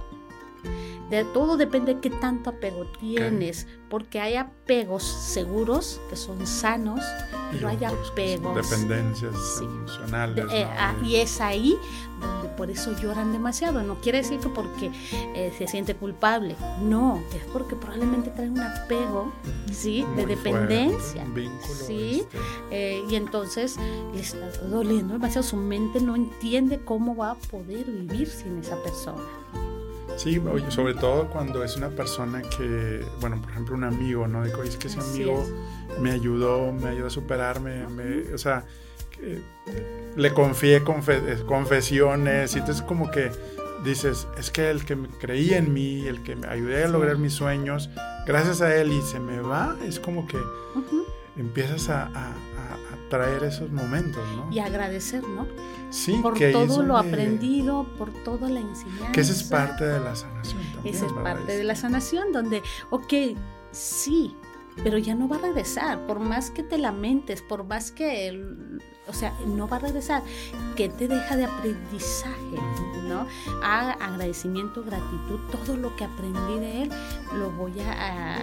De 1.11 1.25
todo 1.25 1.57
depende 1.57 1.95
de 1.95 2.01
qué 2.01 2.11
tanto 2.11 2.51
apego 2.51 2.85
tienes, 2.99 3.67
porque 3.89 4.19
hay 4.21 4.35
apegos 4.35 5.05
seguros 5.05 6.01
que 6.11 6.17
son 6.17 6.45
sanos, 6.47 7.01
pero 7.53 7.69
hay 7.69 7.79
apegos. 7.85 8.57
Dependencias 8.69 9.33
Sí. 9.59 9.65
emocionales. 9.65 10.35
de- 10.51 10.61
eh, 10.61 10.65
¿no? 10.65 10.71
ah, 10.77 10.95
y 11.05 11.17
es 11.17 11.41
ahí 11.41 11.77
donde 12.21 12.49
por 12.57 12.71
eso 12.71 12.93
lloran 13.01 13.31
demasiado. 13.33 13.83
No 13.85 14.01
quiere 14.01 14.19
decir 14.19 14.41
que 14.41 14.49
porque 14.49 14.91
eh, 15.13 15.55
se 15.57 15.69
siente 15.69 15.95
culpable. 15.95 16.57
No, 16.83 17.23
es 17.33 17.45
porque 17.53 17.77
probablemente 17.77 18.31
trae 18.31 18.49
un 18.51 18.59
apego, 18.61 19.31
¿sí? 19.71 20.05
muy 20.09 20.25
De 20.25 20.27
dependencia. 20.35 21.25
vínculo, 21.33 21.75
Sí. 21.87 22.23
este, 22.23 22.39
Eh, 22.73 23.05
y 23.09 23.15
entonces 23.15 23.77
le 24.13 24.21
está 24.21 24.39
doliendo 24.69 25.13
demasiado. 25.15 25.47
Su 25.47 25.57
mente 25.57 26.01
no 26.01 26.17
entiende 26.17 26.81
cómo 26.85 27.15
va 27.15 27.31
a 27.33 27.35
poder 27.37 27.85
vivir 27.87 28.27
sin 28.29 28.59
esa 28.59 28.77
persona. 28.83 29.23
Sí, 30.17 30.39
oye, 30.39 30.71
sobre 30.71 30.95
todo 30.95 31.29
cuando 31.29 31.63
es 31.63 31.77
una 31.77 31.91
persona 31.91 32.43
que, 32.43 33.05
bueno, 33.21 33.41
por 33.41 33.51
ejemplo, 33.51 33.75
un 33.75 33.85
amigo, 33.85 34.27
¿no? 34.27 34.45
Digo, 34.45 34.61
"Oye, 34.61 34.71
es 34.71 34.77
que 34.77 34.89
ese 34.89 34.99
Así 34.99 35.23
amigo 35.23 35.43
es. 35.43 36.01
me 36.01 36.11
ayudó, 36.13 36.73
me 36.73 36.89
ayudó 36.89 37.07
a 37.09 37.11
superarme, 37.11 37.87
me- 37.89 38.33
o 38.35 38.39
sea, 38.39 38.65
que 39.11 39.43
le 40.17 40.33
confié 40.35 40.83
confe- 40.85 41.23
eh, 41.27 41.43
confesiones 41.47 42.55
y 42.55 42.59
entonces 42.61 42.83
como 42.83 43.11
que 43.11 43.31
dices, 43.85 44.27
es 44.39 44.51
que 44.51 44.71
el 44.71 44.85
que 44.85 44.97
creía 45.21 45.59
en 45.59 45.73
mí, 45.73 46.07
el 46.07 46.23
que 46.23 46.35
me 46.35 46.49
ayudé 46.49 46.85
a 46.85 46.87
Sí. 46.87 46.93
lograr 46.93 47.19
mis 47.19 47.35
sueños, 47.35 47.91
gracias 48.27 48.61
a 48.63 48.75
él 48.75 48.93
y 48.93 49.01
se 49.03 49.21
me 49.21 49.41
va, 49.41 49.77
es 49.87 50.01
como 50.01 50.27
que 50.27 50.39
empiezas 51.37 51.89
a, 51.91 52.05
a- 52.07 52.31
a- 52.31 52.33
a 52.33 53.09
traer 53.11 53.45
esos 53.45 53.71
momentos, 53.71 54.23
¿no? 54.35 54.51
Y 54.51 54.59
agradecer, 54.59 55.23
¿no? 55.23 55.47
Sí, 55.91 56.19
Por 56.23 56.35
que 56.35 56.53
todo 56.53 56.83
lo 56.83 56.97
aprendido, 56.97 57.87
por 57.97 58.13
toda 58.25 58.49
la 58.49 58.61
enseñanza. 58.61 59.13
Que 59.13 59.21
esa 59.21 59.33
es 59.33 59.45
parte 59.45 59.85
de 59.85 60.01
la 60.01 60.15
sanación 60.15 60.63
también. 60.73 60.95
Esa 60.95 61.07
es 61.07 61.13
parte 61.13 61.57
de 61.57 61.65
la 61.65 61.77
sanación, 61.77 62.33
donde, 62.33 62.63
ok, 62.91 63.13
sí, 63.71 64.35
pero 64.83 64.99
ya 64.99 65.15
no 65.15 65.29
va 65.29 65.37
a 65.37 65.41
regresar, 65.41 66.07
por 66.07 66.21
más 66.21 66.51
que 66.51 66.63
te 66.63 66.79
lamentes, 66.79 67.43
por 67.43 67.65
más 67.65 67.91
que, 67.93 68.45
o 69.07 69.13
sea, 69.13 69.33
no 69.47 69.69
va 69.69 69.77
a 69.77 69.81
regresar. 69.81 70.23
¿Qué 70.77 70.89
te 70.89 71.09
deja 71.09 71.37
de 71.37 71.45
aprendizaje? 71.45 72.57
¿no? 73.07 73.27
A 73.63 73.93
agradecimiento, 73.93 74.83
gratitud, 74.83 75.39
todo 75.51 75.77
lo 75.77 75.95
que 75.97 76.05
aprendí 76.05 76.59
de 76.59 76.83
él, 76.83 76.91
lo 77.39 77.51
voy 77.51 77.73
a, 77.81 78.37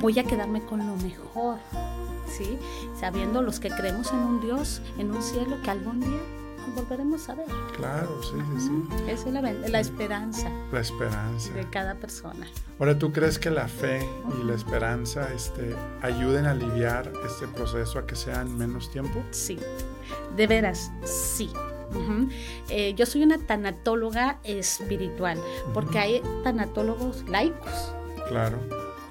voy 0.00 0.18
a 0.18 0.24
quedarme 0.24 0.64
con 0.64 0.86
lo 0.86 0.96
mejor, 0.96 1.58
¿sí? 2.26 2.58
Sabiendo 2.98 3.42
los 3.42 3.60
que 3.60 3.68
creemos 3.68 4.12
en 4.12 4.18
un 4.20 4.40
Dios, 4.40 4.80
en 4.98 5.10
un 5.10 5.22
cielo 5.22 5.60
que 5.62 5.70
algún 5.70 6.00
día 6.00 6.20
volveremos 6.74 7.28
a 7.28 7.34
ver. 7.34 7.46
Claro, 7.76 8.22
sí, 8.22 8.36
sí, 8.58 8.66
sí. 8.66 9.02
Esa 9.08 9.28
es 9.28 9.32
la, 9.34 9.40
la, 9.40 9.80
esperanza. 9.80 10.50
La 10.72 10.80
esperanza. 10.80 11.52
De 11.52 11.68
cada 11.70 11.94
persona. 11.94 12.46
Ahora, 12.78 12.98
¿tú 12.98 13.12
crees 13.12 13.38
que 13.38 13.50
la 13.50 13.68
fe 13.68 14.06
y 14.40 14.44
la 14.44 14.54
esperanza 14.54 15.32
este, 15.32 15.74
ayuden 16.02 16.46
a 16.46 16.52
aliviar 16.52 17.12
este 17.26 17.46
proceso 17.48 17.98
a 17.98 18.06
que 18.06 18.16
sea 18.16 18.42
en 18.42 18.56
menos 18.56 18.90
tiempo? 18.90 19.22
Sí, 19.30 19.58
de 20.36 20.46
veras, 20.46 20.90
sí. 21.04 21.50
Eh, 22.68 22.94
yo 22.94 23.06
soy 23.06 23.22
una 23.22 23.38
tanatóloga 23.38 24.38
espiritual, 24.44 25.38
porque 25.72 25.98
hay 25.98 26.22
tanatólogos 26.42 27.28
laicos. 27.28 27.92
Claro. 28.28 28.58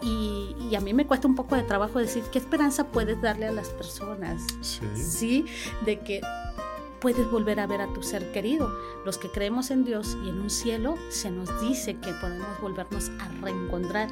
Y, 0.01 0.55
y, 0.69 0.75
a 0.75 0.81
mí 0.81 0.93
me 0.93 1.07
cuesta 1.07 1.27
un 1.27 1.35
poco 1.35 1.55
de 1.55 1.63
trabajo 1.63 1.97
decir 1.97 2.23
qué 2.31 2.37
esperanza 2.37 2.87
puedes 2.87 3.19
darle 3.21 3.47
a 3.47 3.51
las 3.51 3.69
personas. 3.69 4.43
Sí. 4.61 4.85
Sí, 4.93 5.45
de 5.83 5.99
que 5.99 6.21
puedes 6.99 7.29
volver 7.29 7.59
a 7.59 7.67
ver 7.67 7.81
a 7.81 7.93
tu 7.93 8.03
ser 8.03 8.31
querido. 8.31 8.71
Los 9.05 9.17
que 9.17 9.29
creemos 9.29 9.71
en 9.71 9.85
Dios 9.85 10.17
y 10.23 10.29
en 10.29 10.39
un 10.41 10.49
cielo, 10.49 10.95
se 11.09 11.31
nos 11.31 11.49
dice 11.61 11.95
que 11.99 12.11
podemos 12.13 12.59
volvernos 12.61 13.11
a 13.19 13.27
reencontrar. 13.41 14.09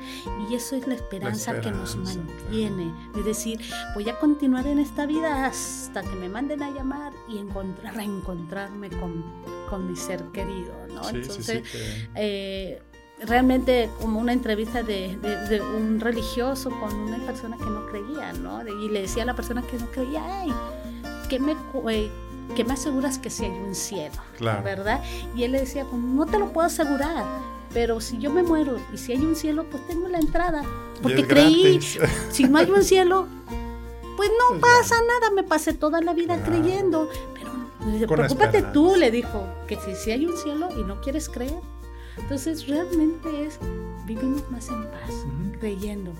Y 0.49 0.55
eso 0.55 0.75
es 0.75 0.87
la 0.87 0.95
esperanza, 0.95 1.59
que 1.61 1.71
nos 1.71 1.95
mantiene. 1.95 2.93
Es 3.17 3.25
decir, 3.25 3.59
voy 3.95 4.09
a 4.09 4.19
continuar 4.19 4.67
en 4.67 4.79
esta 4.79 5.05
vida 5.05 5.45
hasta 5.45 6.01
que 6.01 6.15
me 6.15 6.29
manden 6.29 6.63
a 6.63 6.71
llamar 6.71 7.13
y 7.27 7.37
encontrar, 7.37 7.95
reencontrarme 7.95 8.89
con, 8.89 9.23
con 9.69 9.89
mi 9.89 9.95
ser 9.95 10.21
querido. 10.31 10.73
¿no? 10.93 11.09
Entonces, 11.09 11.63
eh, 12.15 12.81
realmente 13.25 13.89
como 14.01 14.19
una 14.19 14.33
entrevista 14.33 14.83
de, 14.83 15.17
un 15.75 15.99
religioso 15.99 16.69
con 16.69 16.93
una 16.93 17.17
persona 17.25 17.57
que 17.57 17.65
no 17.65 17.85
creía, 17.87 18.33
¿no? 18.33 18.67
Y 18.67 18.89
le 18.89 19.01
decía 19.01 19.23
a 19.23 19.25
la 19.25 19.35
persona 19.35 19.61
que 19.61 19.77
no 19.77 19.87
creía, 19.87 20.23
ay, 20.41 20.53
¿qué 21.29 21.39
me, 21.39 21.55
eh, 21.89 22.11
que 22.55 22.63
me 22.63 22.73
aseguras 22.73 23.17
que 23.17 23.29
si 23.29 23.45
hay 23.45 23.51
un 23.51 23.75
cielo, 23.75 24.15
¿verdad? 24.63 25.03
Y 25.35 25.43
él 25.43 25.53
le 25.53 25.61
decía, 25.61 25.85
pues 25.85 26.01
no 26.01 26.25
te 26.25 26.39
lo 26.39 26.51
puedo 26.53 26.67
asegurar, 26.67 27.25
pero 27.73 27.99
si 27.99 28.17
yo 28.19 28.31
me 28.31 28.43
muero 28.43 28.77
y 28.93 28.97
si 28.97 29.13
hay 29.13 29.19
un 29.19 29.35
cielo, 29.35 29.65
pues 29.69 29.85
tengo 29.87 30.07
la 30.07 30.19
entrada, 30.19 30.63
porque 31.01 31.25
creí, 31.25 31.79
si 32.29 32.43
no 32.45 32.57
hay 32.57 32.69
un 32.69 32.83
cielo, 32.83 33.27
pues 34.15 34.29
no 34.29 34.59
pasa 34.61 34.95
nada, 35.07 35.33
me 35.33 35.43
pasé 35.43 35.73
toda 35.73 36.01
la 36.01 36.13
vida 36.13 36.43
creyendo, 36.43 37.09
pero 37.33 38.07
preocúpate 38.07 38.61
tú, 38.61 38.95
le 38.95 39.11
dijo, 39.11 39.45
que 39.67 39.77
si, 39.77 39.95
si 39.95 40.11
hay 40.11 40.25
un 40.25 40.37
cielo 40.37 40.69
y 40.77 40.83
no 40.83 41.01
quieres 41.01 41.29
creer, 41.29 41.59
entonces 42.17 42.67
realmente 42.67 43.45
es, 43.45 43.59
vivimos 44.05 44.49
más 44.51 44.67
en 44.69 44.83
paz, 44.83 45.25
creyendo 45.59 46.13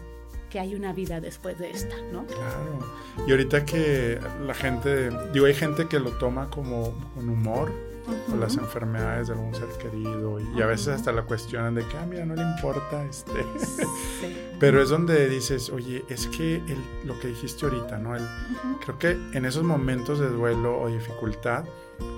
que 0.53 0.59
hay 0.59 0.75
una 0.75 0.93
vida 0.93 1.19
después 1.19 1.57
de 1.57 1.71
esta, 1.71 1.95
¿no? 2.11 2.27
Claro. 2.27 2.77
Y 3.25 3.31
ahorita 3.31 3.65
que 3.65 4.19
la 4.45 4.53
gente, 4.53 5.09
digo, 5.33 5.47
hay 5.47 5.55
gente 5.55 5.87
que 5.87 5.99
lo 5.99 6.11
toma 6.11 6.51
como 6.51 6.93
con 7.15 7.27
humor, 7.27 7.71
o 8.31 8.35
las 8.35 8.57
enfermedades 8.57 9.29
de 9.29 9.33
algún 9.33 9.55
ser 9.55 9.69
querido 9.79 10.39
y, 10.39 10.61
a 10.61 10.67
veces 10.67 10.89
hasta 10.89 11.11
la 11.11 11.23
cuestionan 11.23 11.73
de 11.73 11.87
que, 11.87 11.97
ah, 11.97 12.05
mira, 12.05 12.23
no 12.23 12.35
le 12.35 12.43
importa, 12.43 13.03
este. 13.05 13.31
Pero 14.59 14.79
es 14.79 14.89
donde 14.89 15.27
dices, 15.27 15.71
oye, 15.71 16.05
es 16.07 16.27
que 16.27 16.57
el, 16.57 16.77
lo 17.05 17.19
que 17.19 17.29
dijiste 17.29 17.65
ahorita, 17.65 17.97
¿no? 17.97 18.15
El, 18.15 18.23
Creo 18.85 18.99
que 18.99 19.17
en 19.35 19.45
esos 19.45 19.63
momentos 19.63 20.19
de 20.19 20.29
duelo 20.29 20.79
o 20.79 20.87
dificultad, 20.87 21.65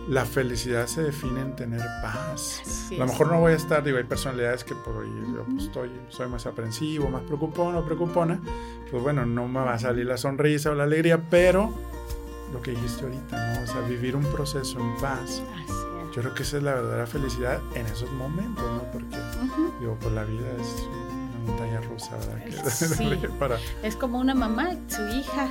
la 0.07 0.25
felicidad 0.25 0.87
se 0.87 1.03
define 1.03 1.41
en 1.41 1.55
tener 1.55 1.81
paz. 2.01 2.89
a 2.91 2.95
lo 2.95 3.07
mejor 3.07 3.27
no 3.27 3.39
voy 3.39 3.53
a 3.53 3.55
estar, 3.55 3.83
digo, 3.83 3.97
hay 3.97 4.03
personalidades 4.03 4.63
que 4.63 4.75
por 4.75 4.97
hoy 4.97 5.09
yo 5.33 5.43
pues, 5.45 5.63
estoy, 5.63 5.89
soy 6.09 6.27
más 6.27 6.45
aprensivo, 6.45 7.09
más 7.09 7.23
preocupón 7.23 7.75
o 7.75 7.83
preocupona, 7.83 8.39
pues 8.89 9.01
bueno, 9.01 9.25
no 9.25 9.47
me 9.47 9.61
va 9.61 9.73
a 9.73 9.79
salir 9.79 10.05
la 10.05 10.17
sonrisa 10.17 10.71
o 10.71 10.75
la 10.75 10.83
alegría, 10.83 11.29
pero 11.29 11.73
lo 12.53 12.61
que 12.61 12.71
dijiste 12.71 13.03
ahorita, 13.03 13.55
¿no? 13.55 13.63
O 13.63 13.67
sea, 13.67 13.81
vivir 13.81 14.15
un 14.15 14.25
proceso 14.25 14.79
en 14.79 14.95
paz. 14.97 15.41
Yo 16.13 16.21
creo 16.21 16.33
que 16.33 16.43
esa 16.43 16.57
es 16.57 16.63
la 16.63 16.75
verdadera 16.75 17.07
felicidad 17.07 17.59
en 17.73 17.85
esos 17.87 18.09
momentos, 18.11 18.63
¿no? 18.63 18.89
Porque, 18.91 19.17
digo, 19.81 19.95
por 19.95 20.13
la 20.13 20.23
vida 20.23 20.47
es 20.61 20.87
montaña 21.45 21.81
rusa, 21.81 22.17
¿verdad? 22.17 23.59
Es 23.83 23.95
como 23.95 24.19
una 24.19 24.33
mamá, 24.33 24.71
su 24.87 25.01
hija, 25.17 25.47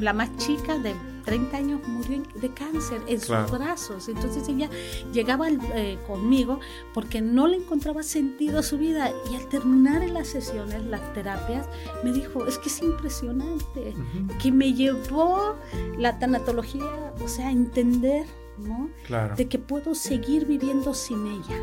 la, 0.00 0.12
más 0.12 0.34
chica 0.36 0.78
de 0.78 0.94
30 1.24 1.56
años 1.56 1.80
murió 1.86 2.22
de 2.34 2.52
cáncer 2.54 3.02
en 3.06 3.20
sus 3.20 3.50
brazos. 3.50 4.08
Entonces 4.08 4.48
ella 4.48 4.70
llegaba 5.12 5.48
eh, 5.50 5.98
conmigo 6.06 6.60
porque 6.94 7.20
no 7.20 7.46
le 7.46 7.56
encontraba 7.56 8.02
sentido 8.02 8.60
a 8.60 8.62
su 8.62 8.78
vida 8.78 9.12
y 9.30 9.36
al 9.36 9.46
terminar 9.48 10.02
en 10.02 10.14
las 10.14 10.28
sesiones, 10.28 10.82
las 10.84 11.12
terapias, 11.12 11.68
me 12.02 12.12
dijo, 12.12 12.46
es 12.46 12.58
que 12.58 12.68
es 12.68 12.80
impresionante, 12.80 13.94
que 14.42 14.52
me 14.52 14.72
llevó 14.72 15.56
la 15.98 16.18
tanatología, 16.18 17.12
o 17.22 17.28
sea, 17.28 17.48
a 17.48 17.52
entender, 17.52 18.26
¿no? 18.58 18.88
De 19.36 19.48
que 19.48 19.58
puedo 19.58 19.94
seguir 19.94 20.46
viviendo 20.46 20.94
sin 20.94 21.26
ella. 21.26 21.62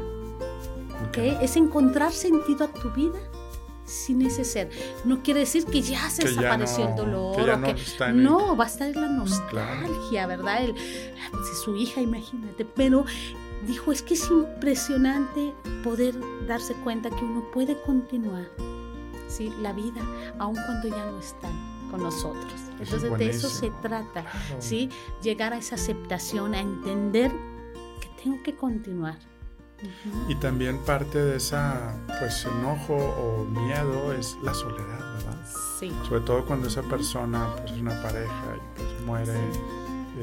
Okay. 1.10 1.38
Es 1.41 1.56
encontrar 1.56 2.12
sentido 2.12 2.65
a 2.65 2.67
tu 2.67 2.89
vida 2.91 3.19
sin 3.86 4.21
ese 4.21 4.43
ser. 4.43 4.69
No 5.04 5.21
quiere 5.21 5.41
decir 5.41 5.65
que 5.65 5.82
ya 5.82 6.10
se 6.10 6.24
desapareció 6.24 6.89
el 6.89 6.95
dolor. 6.95 7.60
no, 8.13 8.58
va 8.58 8.65
a 8.65 8.67
estar 8.67 8.95
la 8.95 9.08
nostalgia, 9.08 10.28
¿verdad? 10.28 10.63
El, 10.63 10.74
pues, 10.74 11.62
su 11.63 11.76
hija, 11.76 12.02
imagínate. 12.02 12.65
Pero 12.65 13.06
dijo, 13.67 13.91
es 13.91 14.02
que 14.02 14.15
es 14.15 14.30
impresionante 14.30 15.54
poder 15.84 16.15
darse 16.48 16.74
cuenta 16.84 17.10
que 17.10 17.24
uno 17.24 17.43
puede 17.54 17.80
continuar 17.82 18.50
¿sí? 19.28 19.52
la 19.62 19.74
vida 19.74 20.02
aun 20.39 20.56
cuando 20.56 20.89
ya 20.89 21.06
no 21.06 21.19
están 21.19 21.52
con 21.91 22.04
nosotros. 22.04 22.54
Entonces 22.80 23.17
de 23.17 23.30
eso 23.30 23.50
se 23.50 23.71
trata, 23.82 24.26
¿sí? 24.60 24.89
Llegar 25.21 25.54
a 25.54 25.58
esa 25.58 25.76
aceptación, 25.76 26.54
a 26.54 26.60
entender 26.60 27.32
que 28.02 28.10
tengo 28.21 28.43
que 28.43 28.56
continuar 28.56 29.17
y 30.27 30.35
también 30.35 30.79
parte 30.79 31.21
de 31.21 31.38
esa 31.38 31.95
pues 32.19 32.45
enojo 32.45 32.95
o 32.95 33.45
miedo 33.45 34.13
es 34.13 34.38
la 34.43 34.53
soledad, 34.53 34.99
¿verdad? 35.17 35.38
Sí. 35.79 35.91
Sobre 36.07 36.21
todo 36.21 36.45
cuando 36.45 36.67
esa 36.67 36.81
persona 36.83 37.47
pues 37.57 37.71
es 37.71 37.79
una 37.79 38.01
pareja 38.01 38.43
y 38.55 38.79
pues 38.79 39.01
muere 39.05 39.33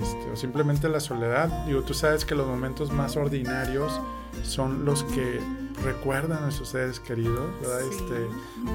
este, 0.01 0.31
o 0.31 0.37
simplemente 0.37 0.89
la 0.89 1.01
soledad. 1.01 1.49
Digo, 1.67 1.83
tú 1.83 1.95
sabes 1.95 2.25
que 2.25 2.35
los 2.35 2.47
momentos 2.47 2.91
más 2.91 3.17
ordinarios 3.17 4.01
son 4.43 4.85
los 4.85 5.05
que 5.05 5.41
recuerdan 5.85 6.39
a 6.39 6.41
nuestros 6.43 6.71
seres 6.71 7.01
queridos, 7.01 7.51
¿verdad? 7.61 7.81
Este, 7.83 8.29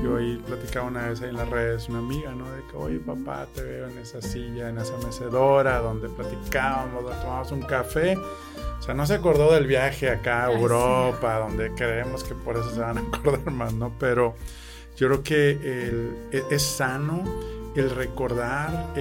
yo 0.03 0.17
ahí 0.17 0.41
platicaba 0.45 0.87
una 0.87 1.07
vez 1.07 1.21
ahí 1.21 1.29
en 1.29 1.37
las 1.37 1.49
redes, 1.49 1.89
una 1.89 1.99
amiga, 1.99 2.31
¿no? 2.31 2.49
De 2.51 2.61
que, 2.69 2.77
oye, 2.77 2.99
papá, 2.99 3.47
te 3.53 3.63
veo 3.63 3.87
en 3.87 3.97
esa 3.97 4.21
silla, 4.21 4.69
en 4.69 4.77
esa 4.77 4.97
mecedora, 4.97 5.79
donde 5.79 6.09
platicábamos, 6.09 7.03
donde 7.03 7.19
tomábamos 7.19 7.51
un 7.51 7.61
café. 7.61 8.17
O 8.79 8.81
sea, 8.81 8.93
no 8.93 9.05
se 9.05 9.15
acordó 9.15 9.53
del 9.53 9.67
viaje 9.67 10.09
acá 10.09 10.45
a 10.45 10.51
Europa, 10.51 11.39
donde 11.39 11.71
creemos 11.73 12.23
que 12.23 12.35
por 12.35 12.57
eso 12.57 12.73
se 12.73 12.79
van 12.79 12.97
a 12.97 13.01
acordar 13.01 13.51
más, 13.51 13.73
¿no? 13.73 13.91
Pero 13.99 14.35
yo 14.95 15.07
creo 15.07 15.23
que 15.23 15.59
e, 16.31 16.43
es 16.49 16.61
sano 16.63 17.23
el 17.75 17.91
recordar 17.91 18.93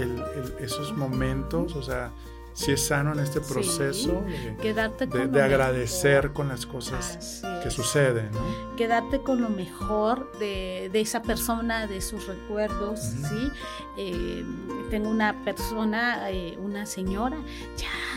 esos 0.60 0.94
momentos, 0.96 1.74
o 1.74 1.82
sea, 1.82 2.10
si 2.56 2.72
es 2.72 2.86
sano 2.86 3.12
en 3.12 3.20
este 3.20 3.40
proceso 3.42 4.24
de, 4.62 5.42
agradecer 5.42 6.32
con 6.32 6.48
las 6.48 6.64
cosas 6.64 7.42
que 7.62 7.70
suceden. 7.70 8.30
¿no? 8.32 8.76
Quedarte 8.76 9.20
con 9.20 9.42
lo 9.42 9.50
mejor 9.50 10.32
de, 10.38 10.90
esa 10.94 11.20
persona, 11.20 11.86
de 11.86 12.00
sus 12.00 12.26
recuerdos. 12.26 13.00
¿sí? 13.00 13.50
Eh, 13.98 14.42
tengo 14.90 15.10
una 15.10 15.44
persona, 15.44 16.30
eh, 16.30 16.56
una 16.58 16.86
señora, 16.86 17.36
ya 17.76 18.15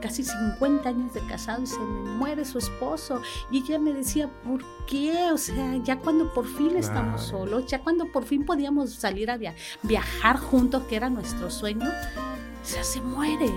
casi 0.00 0.24
50 0.24 0.88
años 0.88 1.12
de 1.14 1.20
casado 1.26 1.62
y 1.62 1.66
se 1.66 1.78
me 1.78 2.10
muere 2.10 2.44
su 2.44 2.58
esposo. 2.58 3.20
Y 3.50 3.58
ella 3.58 3.78
me 3.78 3.92
decía, 3.92 4.28
¿por 4.44 4.64
qué? 4.86 5.30
O 5.32 5.38
sea, 5.38 5.76
ya 5.76 5.98
cuando 5.98 6.32
por 6.32 6.46
fin 6.46 6.76
estamos 6.76 7.22
solos, 7.22 7.66
ya 7.66 7.80
cuando 7.80 8.06
por 8.06 8.24
fin 8.24 8.44
podíamos 8.44 8.94
salir 8.94 9.30
a 9.30 9.38
viajar 9.82 10.38
juntos, 10.38 10.84
que 10.84 10.96
era 10.96 11.10
nuestro 11.10 11.50
sueño, 11.50 11.88
o 11.88 12.66
sea, 12.66 12.84
se 12.84 13.00
muere. 13.00 13.50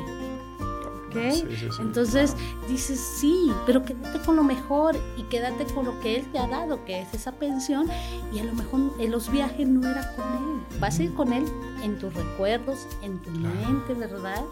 ¿Okay? 1.10 1.47
Entonces 1.79 2.36
dices, 2.67 2.99
sí, 2.99 3.51
pero 3.67 3.84
quédate 3.84 4.19
con 4.25 4.36
lo 4.36 4.43
mejor 4.43 4.95
y 5.15 5.21
quédate 5.23 5.65
con 5.65 5.86
lo 5.86 5.99
que 5.99 6.15
Él 6.15 6.25
te 6.32 6.39
ha 6.39 6.47
dado, 6.47 6.84
que 6.86 7.01
es 7.01 7.13
esa 7.13 7.34
pensión, 7.34 7.88
y 8.34 8.39
a 8.39 8.43
lo 8.43 8.53
mejor 8.53 8.79
en 8.97 9.12
los 9.12 9.32
viajes 9.32 9.67
no 9.67 9.88
era 9.88 10.12
con 10.15 10.25
Él. 10.25 10.79
Vas 10.79 10.97
a 10.97 11.03
ir 11.03 11.13
con 11.13 11.32
Él 11.32 11.45
en 11.84 11.99
tus 11.99 12.12
recuerdos, 12.15 12.88
en 13.03 13.19
tu 13.19 13.29
mente, 13.29 13.93
¿verdad? 13.93 14.43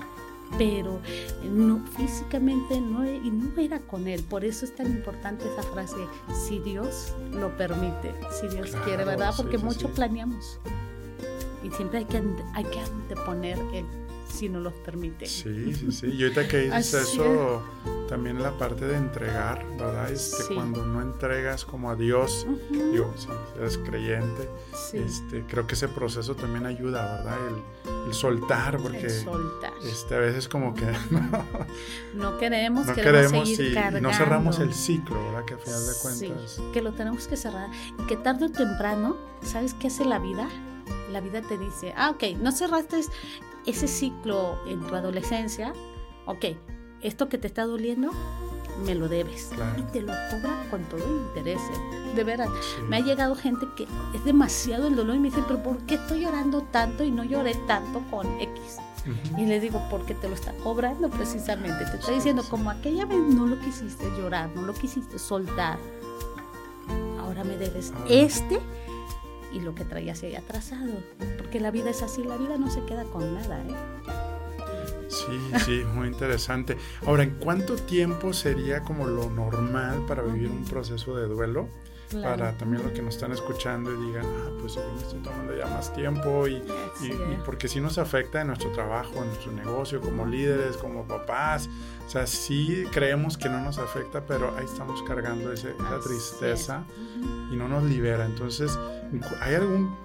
Pero 0.58 1.00
no 1.44 1.84
físicamente 1.98 2.80
no, 2.80 3.06
y 3.06 3.30
no 3.32 3.60
era 3.60 3.80
con 3.80 4.08
él. 4.08 4.24
Por 4.24 4.46
eso 4.46 4.66
es 4.66 4.76
tan 4.76 4.88
importante 4.88 5.46
esa 5.48 5.64
frase, 5.64 5.98
si 6.34 6.60
Dios 6.60 7.14
lo 7.32 7.56
permite, 7.58 8.14
si 8.40 8.48
Dios 8.48 8.76
quiere, 8.84 9.06
¿verdad? 9.06 9.34
Porque 9.36 9.58
mucho 9.58 9.90
planeamos. 9.90 10.60
Y 11.64 11.70
siempre 11.72 12.00
hay 12.00 12.06
que, 12.06 12.22
hay 12.54 12.64
que 12.66 12.80
anteponer 12.80 13.58
el 13.74 13.86
si 14.42 14.50
no 14.50 14.60
los 14.60 14.74
permite. 14.74 15.28
Sí, 15.28 15.72
sí, 15.76 15.92
sí. 15.92 16.08
Y 16.08 16.24
ahorita 16.24 16.48
que 16.48 16.62
dices 16.62 16.96
eso, 16.96 17.62
también 18.10 18.42
la 18.42 18.58
parte 18.58 18.88
de 18.88 18.98
entregar, 18.98 19.64
¿verdad? 19.78 20.10
Es 20.10 20.34
que 20.48 20.56
cuando 20.56 20.84
no 20.84 21.00
entregas 21.00 21.64
como 21.64 21.92
a 21.92 21.96
Dios, 21.96 22.48
digo, 22.72 23.14
si 23.16 23.28
eres 23.60 23.78
creyente, 23.78 24.50
este, 24.94 25.46
creo 25.48 25.68
que 25.68 25.76
ese 25.76 25.88
proceso 25.88 26.36
también 26.36 26.66
ayuda, 26.66 27.18
¿verdad? 27.18 27.38
El, 28.08 28.14
soltar, 28.16 28.78
porque 28.80 29.06
Este, 29.06 30.16
a 30.16 30.18
veces 30.18 30.50
como 30.50 30.74
que 30.74 30.86
no, 32.16 32.38
queremos, 32.40 32.88
no 32.88 32.94
queremos, 32.96 33.48
y, 33.48 33.76
no 34.02 34.12
cerramos 34.12 34.58
el 34.58 34.74
ciclo, 34.74 35.24
¿verdad? 35.24 35.46
Que 35.46 35.54
a 35.54 35.58
final 35.58 35.86
de 35.86 35.94
cuentas. 36.02 36.62
que 36.74 36.82
lo 36.82 36.94
tenemos 36.94 37.28
que 37.28 37.38
cerrar 37.38 37.70
y 38.00 38.08
que 38.08 38.18
tarde 38.18 38.48
o 38.48 38.52
temprano, 38.52 39.18
¿sabes 39.44 39.76
qué 39.76 39.88
hace 39.88 40.04
la 40.04 40.18
vida? 40.18 40.50
La 41.12 41.22
vida 41.22 41.42
te 41.42 41.58
dice, 41.58 41.94
ah, 41.96 42.12
ok, 42.12 42.38
no 42.40 42.52
cerraste 42.52 43.02
ese 43.66 43.88
ciclo 43.88 44.58
en 44.68 44.82
tu 44.82 44.96
adolescencia, 44.96 45.74
ok, 46.26 46.46
esto 47.02 47.30
que 47.30 47.38
te 47.38 47.48
está 47.48 47.66
doliendo, 47.66 48.12
me 48.86 48.96
lo 48.96 49.08
debes. 49.08 49.52
Y 49.78 49.82
te 49.92 50.02
lo 50.02 50.14
cobra 50.30 50.68
con 50.70 50.84
todo 50.86 51.06
interés. 51.28 51.60
¿eh? 51.60 52.16
De 52.16 52.24
verdad, 52.24 52.48
me 52.88 52.98
ha 52.98 53.00
llegado 53.00 53.36
gente 53.36 53.68
que 53.76 53.88
es 54.14 54.24
demasiado 54.24 54.88
el 54.88 54.96
dolor 54.96 55.16
y 55.16 55.20
me 55.20 55.30
dice, 55.30 55.44
pero 55.48 55.62
¿por 55.62 55.78
qué 55.86 55.96
estoy 55.96 56.22
llorando 56.22 56.62
tanto 56.64 57.04
y 57.04 57.12
no 57.12 57.24
lloré 57.24 57.56
tanto 57.68 58.02
con 58.10 58.28
X? 58.40 58.78
Y 59.38 59.46
le 59.46 59.60
digo, 59.60 59.82
porque 59.90 60.14
te 60.14 60.30
lo 60.30 60.36
está 60.36 60.54
cobrando 60.64 61.10
precisamente. 61.10 61.86
Te 61.86 61.98
está 61.98 62.12
diciendo, 62.12 62.44
como 62.50 62.70
aquella 62.70 63.06
vez 63.06 63.18
no 63.18 63.48
lo 63.48 63.60
quisiste 63.60 64.06
llorar, 64.18 64.50
no 64.56 64.62
lo 64.62 64.74
quisiste 64.74 65.18
soltar, 65.18 65.80
ahora 67.20 67.44
me 67.44 67.58
debes 67.58 67.94
este 68.08 68.60
y 69.54 69.60
lo 69.60 69.76
que 69.76 69.86
traías 69.86 70.24
ahí 70.24 70.36
atrasado. 70.36 70.94
Porque 71.38 71.60
la 71.60 71.72
vida 71.72 71.90
es 71.90 72.02
así, 72.02 72.24
la 72.24 72.38
vida 72.38 72.58
no 72.58 72.70
se 72.70 72.84
queda 72.86 73.04
con 73.06 73.34
nada. 73.34 73.60
¿eh? 73.60 74.41
Sí, 75.12 75.60
sí, 75.66 75.84
muy 75.94 76.08
interesante. 76.08 76.78
Ahora, 77.06 77.24
¿en 77.24 77.32
cuánto 77.32 77.76
tiempo 77.76 78.32
sería 78.34 78.82
como 78.82 79.06
lo 79.08 79.30
normal 79.30 80.06
para 80.08 80.24
vivir 80.24 80.50
un 80.50 80.64
proceso 80.64 81.16
de 81.18 81.28
duelo? 81.28 81.68
Para 82.22 82.58
también 82.58 82.84
los 82.84 82.92
que 82.92 83.02
nos 83.02 83.16
están 83.16 83.32
escuchando 83.32 83.90
y 83.94 84.08
digan, 84.08 84.26
ah, 84.26 84.50
pues 84.60 84.76
yo 84.76 84.82
me 84.94 85.02
estoy 85.02 85.20
tomando 85.22 85.56
ya 85.56 85.66
más 85.68 85.94
tiempo 85.94 86.46
y, 86.46 86.56
y, 86.56 87.38
porque 87.46 87.70
si 87.70 87.80
nos 87.80 87.98
afecta 87.98 88.42
en 88.42 88.48
nuestro 88.48 88.70
trabajo, 88.74 89.14
en 89.22 89.28
nuestro 89.28 89.54
negocio, 89.54 90.02
como 90.02 90.26
líderes, 90.26 90.76
como 90.76 91.08
papás. 91.08 91.70
O 92.06 92.10
sea, 92.10 92.28
sí 92.28 92.84
creemos 92.92 93.38
que 93.38 93.48
no 93.48 93.62
nos 93.62 93.78
afecta, 93.78 94.26
pero 94.26 94.54
ahí 94.58 94.66
estamos 94.66 95.02
cargando 95.04 95.54
ese, 95.54 95.72
esa 95.72 96.00
tristeza 96.02 96.84
y 97.50 97.56
no 97.56 97.70
nos 97.70 97.84
libera. 97.84 98.26
Entonces, 98.26 98.78
¿hay 99.40 99.56
algún 99.56 99.96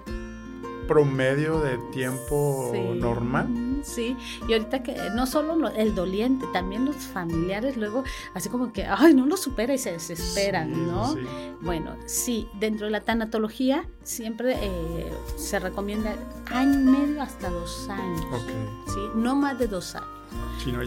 promedio 0.87 1.59
de 1.59 1.77
tiempo 1.91 2.71
normal? 2.95 3.66
Sí, 3.83 4.15
y 4.47 4.53
ahorita 4.53 4.83
que 4.83 4.95
no 5.15 5.25
solo 5.25 5.69
el 5.69 5.95
doliente, 5.95 6.45
también 6.53 6.85
los 6.85 6.95
familiares 6.95 7.77
luego 7.77 8.03
así 8.33 8.49
como 8.49 8.71
que, 8.73 8.85
ay, 8.85 9.13
no 9.13 9.25
lo 9.25 9.37
supera 9.37 9.73
y 9.73 9.77
se 9.77 9.93
desesperan, 9.93 10.87
¿no? 10.87 11.15
Bueno, 11.61 11.95
sí, 12.05 12.47
dentro 12.59 12.85
de 12.85 12.91
la 12.91 13.01
tanatología 13.01 13.87
siempre 14.03 14.55
eh, 14.61 15.11
se 15.37 15.59
recomienda 15.59 16.15
año 16.51 16.73
y 16.79 16.83
medio 16.83 17.21
hasta 17.21 17.49
dos 17.49 17.87
años, 17.89 18.25
¿sí? 18.87 18.99
No 19.15 19.35
más 19.35 19.57
de 19.59 19.67
dos 19.67 19.95
años. 19.95 20.07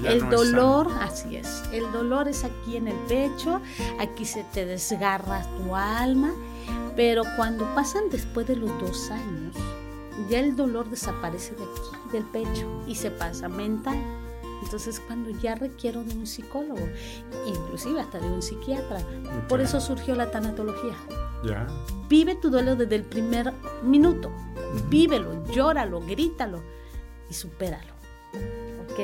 el 0.05 0.29
dolor, 0.29 0.89
así 1.01 1.37
es, 1.37 1.63
el 1.73 1.91
dolor 1.93 2.29
es 2.29 2.45
aquí 2.45 2.77
en 2.77 2.89
el 2.89 2.97
pecho, 3.07 3.61
aquí 3.99 4.25
se 4.25 4.45
te 4.45 4.67
desgarra 4.67 5.43
tu 5.57 5.75
alma, 5.75 6.33
pero 6.97 7.23
cuando 7.37 7.65
pasan 7.75 8.11
después 8.11 8.47
de 8.47 8.57
los 8.57 8.71
dos 8.81 9.11
años, 9.11 9.57
ya 10.29 10.41
el 10.41 10.57
dolor 10.57 10.89
desaparece 10.89 11.55
de 11.55 11.65
aquí, 11.65 12.13
del 12.13 12.25
pecho, 12.25 12.83
y 12.87 12.95
se 12.95 13.11
pasa 13.11 13.49
mental. 13.49 13.97
Entonces 14.63 15.01
cuando 15.01 15.31
ya 15.31 15.55
requiero 15.55 16.05
de 16.05 16.15
un 16.15 16.27
psicólogo, 16.27 16.87
inclusive 17.47 18.01
hasta 18.01 18.19
de 18.19 18.27
un 18.27 18.43
psiquiatra. 18.43 19.01
Por 19.49 19.61
eso 19.61 19.81
surgió 19.81 20.15
la 20.15 20.31
tanatología. 20.31 20.95
Ya. 21.45 21.67
Vive 22.09 22.35
tu 22.35 22.51
duelo 22.51 22.77
desde 22.77 22.97
el 22.97 23.05
primer 23.05 23.53
minuto. 23.83 24.31
Vívelo, 24.89 25.45
llóralo, 25.47 26.01
grítalo 26.01 26.63
y 27.29 27.35
supéralo. 27.35 27.95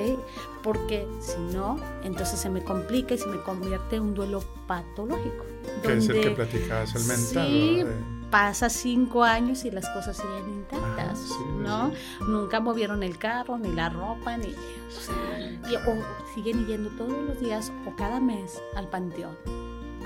¿Ok? 0.05 0.21
Porque 0.63 1.07
si 1.21 1.39
no, 1.55 1.79
entonces 2.03 2.41
se 2.41 2.51
me 2.51 2.63
complica 2.63 3.15
y 3.15 3.19
se 3.19 3.27
me 3.27 3.41
convierte 3.43 3.97
en 3.97 4.03
un 4.03 4.15
duelo 4.15 4.43
patológico. 4.67 5.45
Que 5.83 5.99
es 5.99 6.09
el 6.09 6.21
que 6.21 6.31
platicabas, 6.31 6.95
el 6.95 7.05
mental. 7.05 7.47
Sí, 7.47 7.85
pasa 8.31 8.69
cinco 8.69 9.23
años 9.23 9.65
y 9.65 9.71
las 9.71 9.89
cosas 9.91 10.17
siguen 10.17 10.49
intactas, 10.49 11.31
¿no? 11.59 11.93
Nunca 12.27 12.61
movieron 12.61 13.03
el 13.03 13.19
carro, 13.19 13.59
ni 13.59 13.73
la 13.73 13.89
ropa, 13.89 14.37
ni... 14.37 14.55
O, 15.87 16.35
siguen 16.35 16.67
yendo 16.67 16.91
todos 16.91 17.13
los 17.13 17.41
días 17.41 17.73
o 17.87 17.95
cada 17.97 18.21
mes 18.21 18.61
al 18.75 18.89
panteón. 18.89 19.37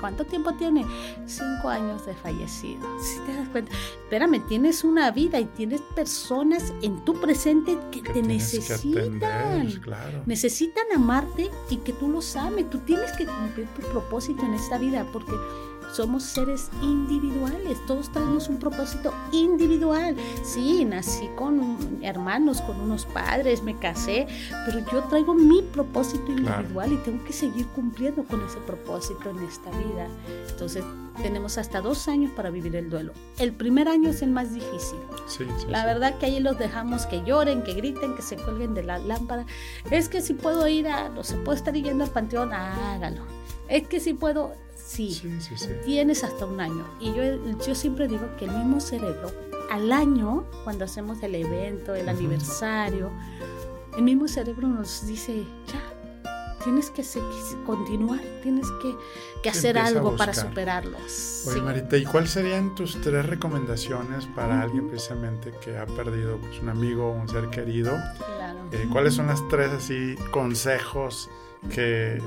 ¿Cuánto 0.01 0.25
tiempo 0.25 0.53
tiene? 0.55 0.85
Cinco 1.27 1.69
años 1.69 2.05
de 2.05 2.15
fallecido. 2.15 2.81
Si 3.01 3.19
te 3.19 3.35
das 3.35 3.47
cuenta, 3.49 3.71
espérame, 4.03 4.45
tienes 4.47 4.83
una 4.83 5.11
vida 5.11 5.39
y 5.39 5.45
tienes 5.45 5.79
personas 5.95 6.73
en 6.81 7.05
tu 7.05 7.13
presente 7.21 7.77
que, 7.91 8.01
te 8.01 8.23
necesitan. 8.23 9.69
Necesitan 10.25 10.85
amarte 10.95 11.51
y 11.69 11.77
que 11.77 11.93
tú 11.93 12.09
lo 12.09 12.21
sabes. 12.21 12.69
Tú 12.69 12.79
tienes 12.79 13.11
que 13.13 13.25
cumplir 13.25 13.67
tu 13.67 13.87
propósito 13.89 14.43
en 14.43 14.55
esta 14.55 14.79
vida 14.79 15.05
porque 15.13 15.33
somos 15.93 16.23
seres 16.23 16.69
individuales, 16.81 17.77
todos 17.85 18.11
tenemos 18.11 18.47
un 18.47 18.57
propósito 18.57 19.13
individual. 19.31 20.15
Sí, 20.43 20.85
nací 20.85 21.27
con 21.35 21.99
hermanos, 22.01 22.61
con 22.61 22.79
unos 22.79 23.05
padres, 23.05 23.61
me 23.61 23.77
casé, 23.77 24.27
pero 24.65 24.79
yo 24.91 25.03
traigo 25.03 25.33
mi 25.33 25.61
propósito 25.61 26.31
individual 26.31 26.93
y 26.93 26.97
tengo 26.97 27.23
que 27.23 27.33
seguir 27.33 27.67
cumpliendo 27.67 28.23
con 28.23 28.43
ese 28.45 28.57
propósito 28.59 29.29
en 29.29 29.39
esta 29.39 29.69
vida. 29.71 30.07
Entonces, 30.49 30.83
tenemos 31.21 31.57
hasta 31.57 31.81
dos 31.81 32.07
años 32.07 32.31
para 32.31 32.49
vivir 32.49 32.75
el 32.75 32.89
duelo. 32.89 33.13
El 33.37 33.53
primer 33.53 33.87
año 33.87 34.09
es 34.09 34.21
el 34.21 34.31
más 34.31 34.53
difícil. 34.53 34.99
la 35.67 35.85
verdad 35.85 36.17
que 36.17 36.27
ahí 36.27 36.39
los 36.39 36.57
dejamos 36.57 37.05
que 37.05 37.23
lloren, 37.23 37.63
que 37.63 37.73
griten, 37.73 38.15
que 38.15 38.21
se 38.21 38.37
cuelguen 38.37 38.73
de 38.73 38.83
la 38.83 38.97
lámpara. 38.97 39.45
Es 39.89 40.09
que 40.09 40.21
si 40.21 40.33
puedo 40.33 40.67
ir 40.67 40.87
a, 40.87 41.09
no 41.09 41.23
se 41.23 41.35
puede 41.37 41.57
estar 41.57 41.73
yendo 41.73 42.03
al 42.03 42.09
panteón, 42.09 42.53
hágalo. 42.53 43.23
Es 43.67 43.87
que 43.87 43.99
si 43.99 44.13
puedo, 44.13 44.53
Sí, 44.91 45.09
sí, 45.13 45.39
sí, 45.55 45.69
tienes 45.85 46.21
hasta 46.25 46.45
un 46.45 46.59
año. 46.59 46.85
Y 46.99 47.13
yo, 47.13 47.23
yo 47.65 47.75
siempre 47.75 48.09
digo 48.09 48.27
que 48.37 48.43
el 48.43 48.51
mismo 48.51 48.81
cerebro, 48.81 49.31
al 49.69 49.89
año, 49.93 50.43
cuando 50.65 50.83
hacemos 50.83 51.23
el 51.23 51.35
evento, 51.35 51.95
el 51.95 52.09
aniversario, 52.09 53.09
el 53.95 54.03
mismo 54.03 54.27
cerebro 54.27 54.67
nos 54.67 55.07
dice, 55.07 55.45
ya, 55.67 55.81
tienes 56.65 56.89
que 56.89 57.03
continuar, 57.65 58.19
tienes 58.43 58.67
que, 59.41 59.49
hacer 59.49 59.77
algo 59.77 60.17
para 60.17 60.33
superarlo. 60.33 60.97
Oye, 61.47 61.61
Marita, 61.61 61.95
¿y 61.95 62.03
cuáles 62.03 62.31
serían 62.31 62.75
tus 62.75 62.99
tres 62.99 63.25
recomendaciones 63.25 64.25
para 64.35 64.61
alguien 64.61 64.89
precisamente 64.89 65.53
que 65.63 65.77
ha 65.77 65.85
perdido 65.85 66.37
pues, 66.37 66.59
un 66.59 66.67
amigo 66.67 67.11
o 67.11 67.13
un 67.13 67.29
ser 67.29 67.49
querido? 67.49 67.97
Claro. 68.17 68.59
Eh, 68.73 68.89
¿Cuáles 68.91 69.13
son 69.13 69.27
las 69.27 69.41
tres 69.47 69.71
así 69.71 70.15
consejos? 70.31 71.29
Que 71.69 72.21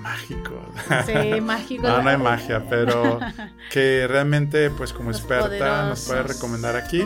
mágico. 0.00 0.60
Sí, 1.06 1.40
mágico. 1.40 1.82
no, 1.82 2.02
no 2.02 2.08
hay 2.08 2.16
magia, 2.16 2.64
pero 2.68 3.18
que 3.70 4.06
realmente, 4.08 4.70
pues 4.70 4.92
como 4.92 5.10
experta, 5.10 5.88
nos 5.88 6.06
puede 6.06 6.22
recomendar 6.22 6.76
aquí. 6.76 7.04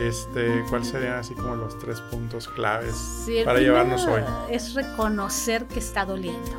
Este, 0.00 0.64
¿cuáles 0.68 0.88
serían 0.88 1.14
así 1.14 1.34
como 1.34 1.54
los 1.54 1.78
tres 1.78 2.00
puntos 2.00 2.48
claves 2.48 2.96
para 3.44 3.60
llevarnos 3.60 4.04
hoy? 4.06 4.22
Es 4.50 4.74
reconocer 4.74 5.66
que 5.66 5.78
está 5.78 6.04
doliendo. 6.04 6.50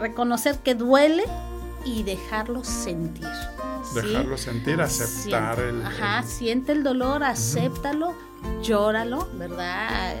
Reconocer 0.00 0.58
que 0.60 0.74
duele 0.74 1.24
y 1.84 2.02
dejarlo 2.02 2.64
sentir. 2.64 3.28
Dejarlo 3.94 4.38
sentir, 4.38 4.80
aceptar 4.80 5.60
el, 5.60 5.84
Ajá, 5.84 6.22
siente 6.22 6.72
el 6.72 6.82
dolor, 6.82 7.22
acéptalo, 7.22 8.14
llóralo, 8.62 9.28
¿verdad? 9.34 10.16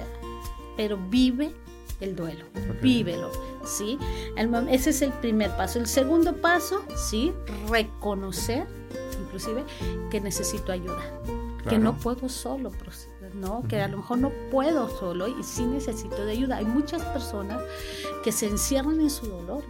Pero 0.76 0.98
vive 0.98 1.54
el 2.00 2.14
duelo, 2.14 2.44
vívelo, 2.82 3.30
¿sí? 3.64 3.98
ese 4.68 4.90
es 4.90 5.02
el 5.02 5.12
primer 5.12 5.50
paso. 5.56 5.78
El 5.78 5.86
segundo 5.86 6.36
paso, 6.36 6.82
¿sí? 6.96 7.32
Reconocer, 7.68 8.66
inclusive, 9.20 9.64
que 10.10 10.20
necesito 10.20 10.72
ayuda, 10.72 11.02
que 11.68 11.78
no 11.78 11.96
puedo 11.96 12.28
solo, 12.28 12.70
¿no? 13.34 13.62
Que 13.68 13.80
a 13.80 13.88
lo 13.88 13.98
mejor 13.98 14.18
no 14.18 14.30
puedo 14.50 14.88
solo 14.98 15.28
y 15.28 15.42
sí 15.42 15.64
necesito 15.64 16.24
de 16.24 16.32
ayuda. 16.32 16.56
Hay 16.56 16.64
muchas 16.64 17.02
personas 17.02 17.60
que 18.22 18.32
se 18.32 18.46
encierran 18.46 19.00
en 19.00 19.10
su 19.10 19.26
dolor 19.26 19.64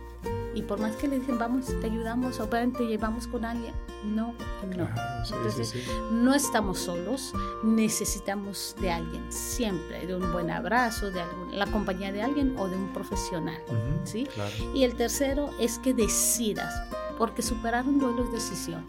y 0.57 0.63
por 0.63 0.81
más 0.81 0.97
que 0.97 1.07
le 1.07 1.21
dicen, 1.21 1.39
vamos, 1.39 1.67
te 1.67 1.87
ayudamos 1.87 2.41
o 2.41 2.49
te 2.49 2.87
llevamos 2.87 3.27
con 3.27 3.45
alguien, 3.45 3.75
no, 4.05 4.35
no. 4.75 4.89
Entonces, 5.37 5.75
no 6.11 6.35
estamos 6.35 6.79
solos, 6.79 7.35
necesitamos 7.63 8.75
de 8.81 8.91
alguien, 8.91 9.31
siempre, 9.31 10.07
de 10.07 10.17
un 10.17 10.33
buen 10.33 10.51
abrazo, 10.51 11.11
de 11.11 11.21
la 11.53 11.67
compañía 11.67 12.11
de 12.11 12.23
alguien 12.23 12.57
o 12.59 12.69
de 12.69 12.77
un 12.77 12.91
profesional. 12.95 13.61
¿sí? 14.05 14.27
Y 14.75 14.85
el 14.85 14.97
tercero 14.97 15.51
es 15.61 15.79
que 15.79 15.93
decidas, 15.93 16.73
porque 17.19 17.43
superar 17.43 17.87
un 17.87 17.99
duelo 17.99 18.25
es 18.25 18.33
decisión. 18.33 18.87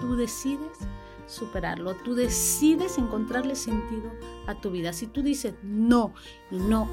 Tú 0.00 0.14
decides 0.14 0.78
superarlo. 1.26 1.94
Tú 1.96 2.14
decides 2.14 2.98
encontrarle 2.98 3.56
sentido 3.56 4.10
a 4.46 4.54
tu 4.54 4.70
vida. 4.70 4.92
Si 4.92 5.06
tú 5.06 5.22
dices 5.22 5.54
no 5.62 6.12
y 6.50 6.58
no, 6.58 6.88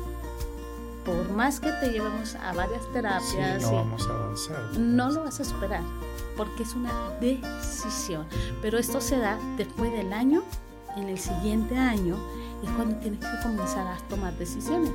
por 1.10 1.32
más 1.32 1.60
que 1.60 1.72
te 1.74 1.90
llevemos 1.90 2.36
a 2.36 2.54
varias 2.54 2.82
terapias, 2.94 3.62
no 3.62 3.74
vamos 3.74 4.08
a 4.08 4.14
avanzar. 4.14 4.78
No 4.78 5.10
lo 5.10 5.24
vas 5.24 5.40
a 5.40 5.44
superar 5.44 5.82
porque 6.38 6.64
es 6.64 6.74
una 6.74 6.92
decisión. 7.20 8.26
Pero 8.62 8.78
esto 8.78 9.02
se 9.02 9.18
da 9.18 9.38
después 9.58 9.92
del 9.92 10.14
año, 10.14 10.44
en 10.96 11.10
el 11.10 11.18
siguiente 11.18 11.78
año 11.78 12.16
es 12.64 12.70
cuando 12.72 12.96
tienes 12.98 13.20
que 13.20 13.42
comenzar 13.44 13.88
a 13.88 13.98
tomar 14.08 14.34
decisiones 14.38 14.92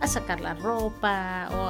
a 0.00 0.06
sacar 0.06 0.40
la 0.40 0.54
ropa 0.54 1.48
o 1.52 1.68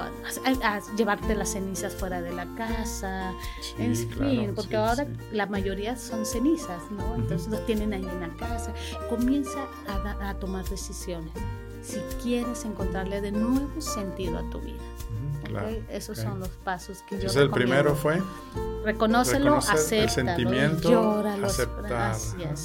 a, 0.64 0.80
llevarte 0.96 1.34
las 1.34 1.52
cenizas 1.52 1.94
fuera 1.94 2.20
de 2.20 2.32
la 2.32 2.46
casa, 2.56 3.32
en 3.78 3.96
fin, 3.96 4.52
porque 4.54 4.76
ahora 4.76 5.06
la 5.32 5.46
mayoría 5.46 5.96
son 5.96 6.26
cenizas, 6.26 6.82
¿no? 6.90 7.14
Entonces 7.14 7.48
los 7.48 7.64
tienen 7.64 7.94
ahí 7.94 8.04
en 8.04 8.20
la 8.20 8.28
casa. 8.36 8.74
Comienza 9.08 9.60
a, 9.88 10.28
a 10.28 10.34
tomar 10.34 10.64
decisiones 10.66 11.32
si 11.88 12.00
quieres 12.22 12.66
encontrarle 12.66 13.22
de 13.22 13.32
nuevo 13.32 13.80
sentido 13.80 14.38
a 14.38 14.50
tu 14.50 14.60
vida. 14.60 14.82
Esos 15.90 16.18
son 16.18 16.40
los 16.40 16.48
pasos 16.48 16.98
que 17.08 17.16
yo 17.16 17.22
Entonces 17.22 17.42
el 17.42 17.50
primero 17.50 17.94
fue 17.94 18.20
reconócelo, 18.84 19.56
acepta 19.56 20.04
el 20.04 20.10
sentimiento, 20.10 21.24
aceptar, 21.44 22.16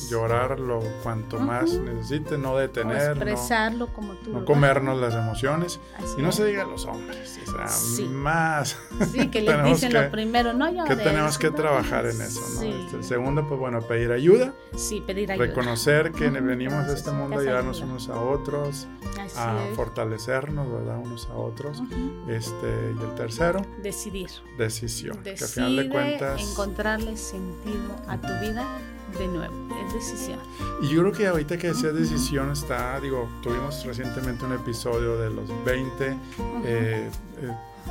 llorarlo 0.10 0.82
cuanto 1.04 1.40
más 1.40 1.74
necesite, 1.74 2.38
no 2.38 2.58
detener, 2.58 3.12
expresarlo 3.12 3.88
no, 3.88 3.94
como 3.94 4.14
tú, 4.14 4.32
no 4.32 4.46
comernos 4.46 5.00
las 5.00 5.14
emociones. 5.16 5.80
Y 6.18 6.22
no 6.22 6.32
se 6.32 6.46
diga 6.46 6.64
a 6.64 6.66
los 6.66 6.86
hombres, 6.86 7.40
o 7.48 7.52
sea, 7.52 8.08
más. 8.08 8.78
Sí, 9.12 9.28
que 9.30 9.42
les 9.42 9.64
dicen 9.66 9.94
lo 9.94 10.10
primero, 10.12 10.54
no 10.54 10.86
Que 10.86 10.96
tenemos 10.96 11.38
que 11.38 11.52
trabajar 11.52 12.06
en 12.06 12.22
eso, 12.22 12.42
¿no? 12.56 12.62
Este, 12.64 12.98
el 12.98 13.04
segundo, 13.04 13.48
pues 13.48 13.60
bueno, 13.60 13.82
pedir 13.82 14.12
ayuda. 14.12 14.54
Sí, 14.76 15.04
pedir 15.06 15.32
ayuda. 15.32 15.48
Reconocer 15.48 16.12
que 16.12 16.30
venimos 16.30 16.88
a 16.88 16.94
este 16.94 17.12
mundo 17.12 17.38
a 17.38 17.42
ayudarnos 17.42 17.82
unos 17.82 18.10
a 18.10 18.20
otros, 18.20 18.88
a 19.36 19.58
fortalecernos, 19.76 20.72
¿verdad? 20.72 21.00
Unos 21.04 21.28
a 21.28 21.36
otros. 21.36 21.82
Este, 22.28 22.73
y 22.74 23.04
el 23.04 23.16
tercero, 23.16 23.66
decidir. 23.82 24.30
Decisión. 24.58 25.22
que 25.24 25.32
al 25.32 25.38
final 25.38 25.76
de 25.76 25.90
cuentas. 25.90 26.42
Encontrarle 26.42 27.18
sentido 27.18 27.96
a 28.08 28.20
tu 28.20 28.28
vida 28.46 28.66
de 29.18 29.28
nuevo, 29.28 29.54
es 29.86 29.94
decisión. 29.94 30.40
Y 30.82 30.90
yo 30.90 31.02
creo 31.02 31.12
que 31.12 31.28
ahorita 31.28 31.58
que 31.58 31.68
decía 31.68 31.92
decisión 31.92 32.52
está, 32.52 33.00
digo, 33.00 33.30
tuvimos 33.42 33.86
recientemente 33.86 34.46
un 34.46 34.54
episodio 34.54 35.18
de 35.18 35.30
los 35.30 35.50
20 35.66 36.08
eh, 36.08 36.16
eh, 36.66 37.10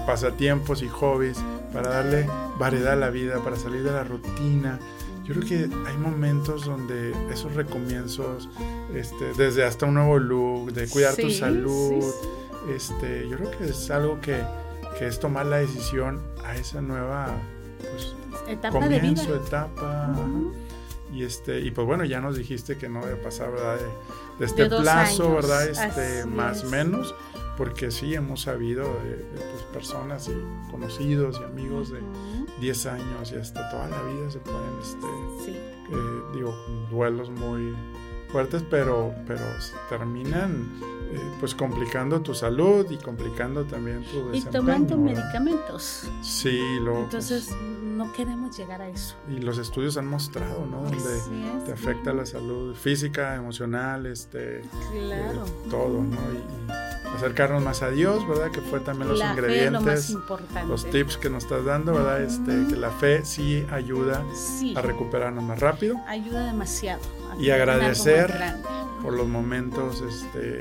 pasatiempos 0.06 0.82
y 0.82 0.88
hobbies 0.88 1.38
para 1.72 1.90
darle 1.90 2.28
variedad 2.58 2.94
a 2.94 2.96
la 2.96 3.10
vida, 3.10 3.42
para 3.42 3.56
salir 3.56 3.82
de 3.82 3.92
la 3.92 4.04
rutina. 4.04 4.78
Yo 5.24 5.34
creo 5.34 5.46
que 5.46 5.88
hay 5.88 5.96
momentos 5.96 6.64
donde 6.64 7.14
esos 7.32 7.54
recomienzos, 7.54 8.48
este, 8.94 9.32
desde 9.34 9.64
hasta 9.64 9.86
un 9.86 9.94
nuevo 9.94 10.18
look, 10.18 10.72
de 10.72 10.88
cuidar 10.88 11.14
tu 11.14 11.30
salud, 11.30 12.12
este, 12.74 13.28
yo 13.28 13.36
creo 13.36 13.50
que 13.52 13.64
es 13.64 13.90
algo 13.90 14.20
que, 14.20 14.42
que, 14.98 15.06
es 15.06 15.20
tomar 15.20 15.46
la 15.46 15.58
decisión 15.58 16.22
a 16.44 16.56
esa 16.56 16.80
nueva 16.80 17.28
pues, 17.80 18.14
etapa 18.48 18.78
comienzo, 18.80 19.34
etapa. 19.34 20.14
Y 21.12 21.24
este, 21.24 21.60
y 21.60 21.70
pues 21.70 21.86
bueno, 21.86 22.04
ya 22.04 22.20
nos 22.20 22.36
dijiste 22.36 22.78
que 22.78 22.88
no 22.88 23.04
debe 23.04 23.16
pasar, 23.16 23.52
¿verdad? 23.52 23.76
De, 24.38 24.46
este 24.46 24.66
plazo, 24.66 25.34
¿verdad? 25.34 25.68
Este, 25.68 26.24
más 26.24 26.64
o 26.64 26.70
menos, 26.70 27.14
porque 27.58 27.90
sí 27.90 28.14
hemos 28.14 28.42
sabido 28.42 28.84
de, 28.84 29.16
pues, 29.34 29.62
personas 29.72 30.28
y 30.28 30.70
conocidos 30.70 31.38
y 31.40 31.44
amigos 31.44 31.92
de 31.92 32.00
10 32.60 32.86
años 32.86 33.32
y 33.32 33.36
hasta 33.36 33.68
toda 33.70 33.88
la 33.88 34.02
vida 34.02 34.30
se 34.30 34.38
pueden, 34.38 34.78
este, 34.80 35.06
eh, 35.90 36.22
digo, 36.34 36.54
duelos 36.90 37.28
muy 37.28 37.74
fuertes, 38.30 38.64
pero, 38.70 39.14
pero 39.26 39.42
terminan 39.90 40.72
pues 41.40 41.54
complicando 41.54 42.20
tu 42.20 42.34
salud 42.34 42.86
y 42.90 42.96
complicando 42.96 43.64
también 43.64 44.04
tu 44.04 44.28
desempeño. 44.28 44.36
Y 44.36 44.52
tomando 44.52 44.96
medicamentos. 44.96 46.08
Sí, 46.22 46.60
lo, 46.80 47.04
Entonces 47.04 47.50
no 47.96 48.12
queremos 48.12 48.56
llegar 48.56 48.80
a 48.82 48.88
eso. 48.88 49.16
Y 49.28 49.40
los 49.40 49.58
estudios 49.58 49.96
han 49.96 50.06
mostrado, 50.06 50.66
¿no? 50.66 50.82
Donde 50.82 51.64
te 51.64 51.72
afecta 51.72 52.12
la 52.12 52.26
salud 52.26 52.74
física, 52.74 53.36
emocional, 53.36 54.06
este, 54.06 54.62
claro. 54.92 55.44
Eh, 55.46 55.68
todo, 55.70 56.02
¿no? 56.02 56.16
Y, 56.32 56.92
acercarnos 57.16 57.62
más 57.62 57.82
a 57.82 57.90
Dios, 57.90 58.26
¿verdad? 58.26 58.50
Que 58.50 58.60
fue 58.60 58.80
también 58.80 59.10
los 59.10 59.20
ingredientes, 59.20 60.16
los 60.66 60.86
tips 60.90 61.18
que 61.18 61.28
nos 61.28 61.44
estás 61.44 61.64
dando, 61.64 61.92
¿verdad? 61.92 62.22
Este, 62.22 62.66
que 62.68 62.76
la 62.76 62.90
fe 62.90 63.24
sí 63.24 63.64
ayuda 63.70 64.24
a 64.74 64.82
recuperarnos 64.82 65.44
más 65.44 65.60
rápido. 65.60 66.00
Ayuda 66.06 66.46
demasiado. 66.46 67.02
Y 67.38 67.50
agradecer 67.50 68.56
por 69.02 69.12
los 69.12 69.28
momentos, 69.28 70.00
este 70.00 70.60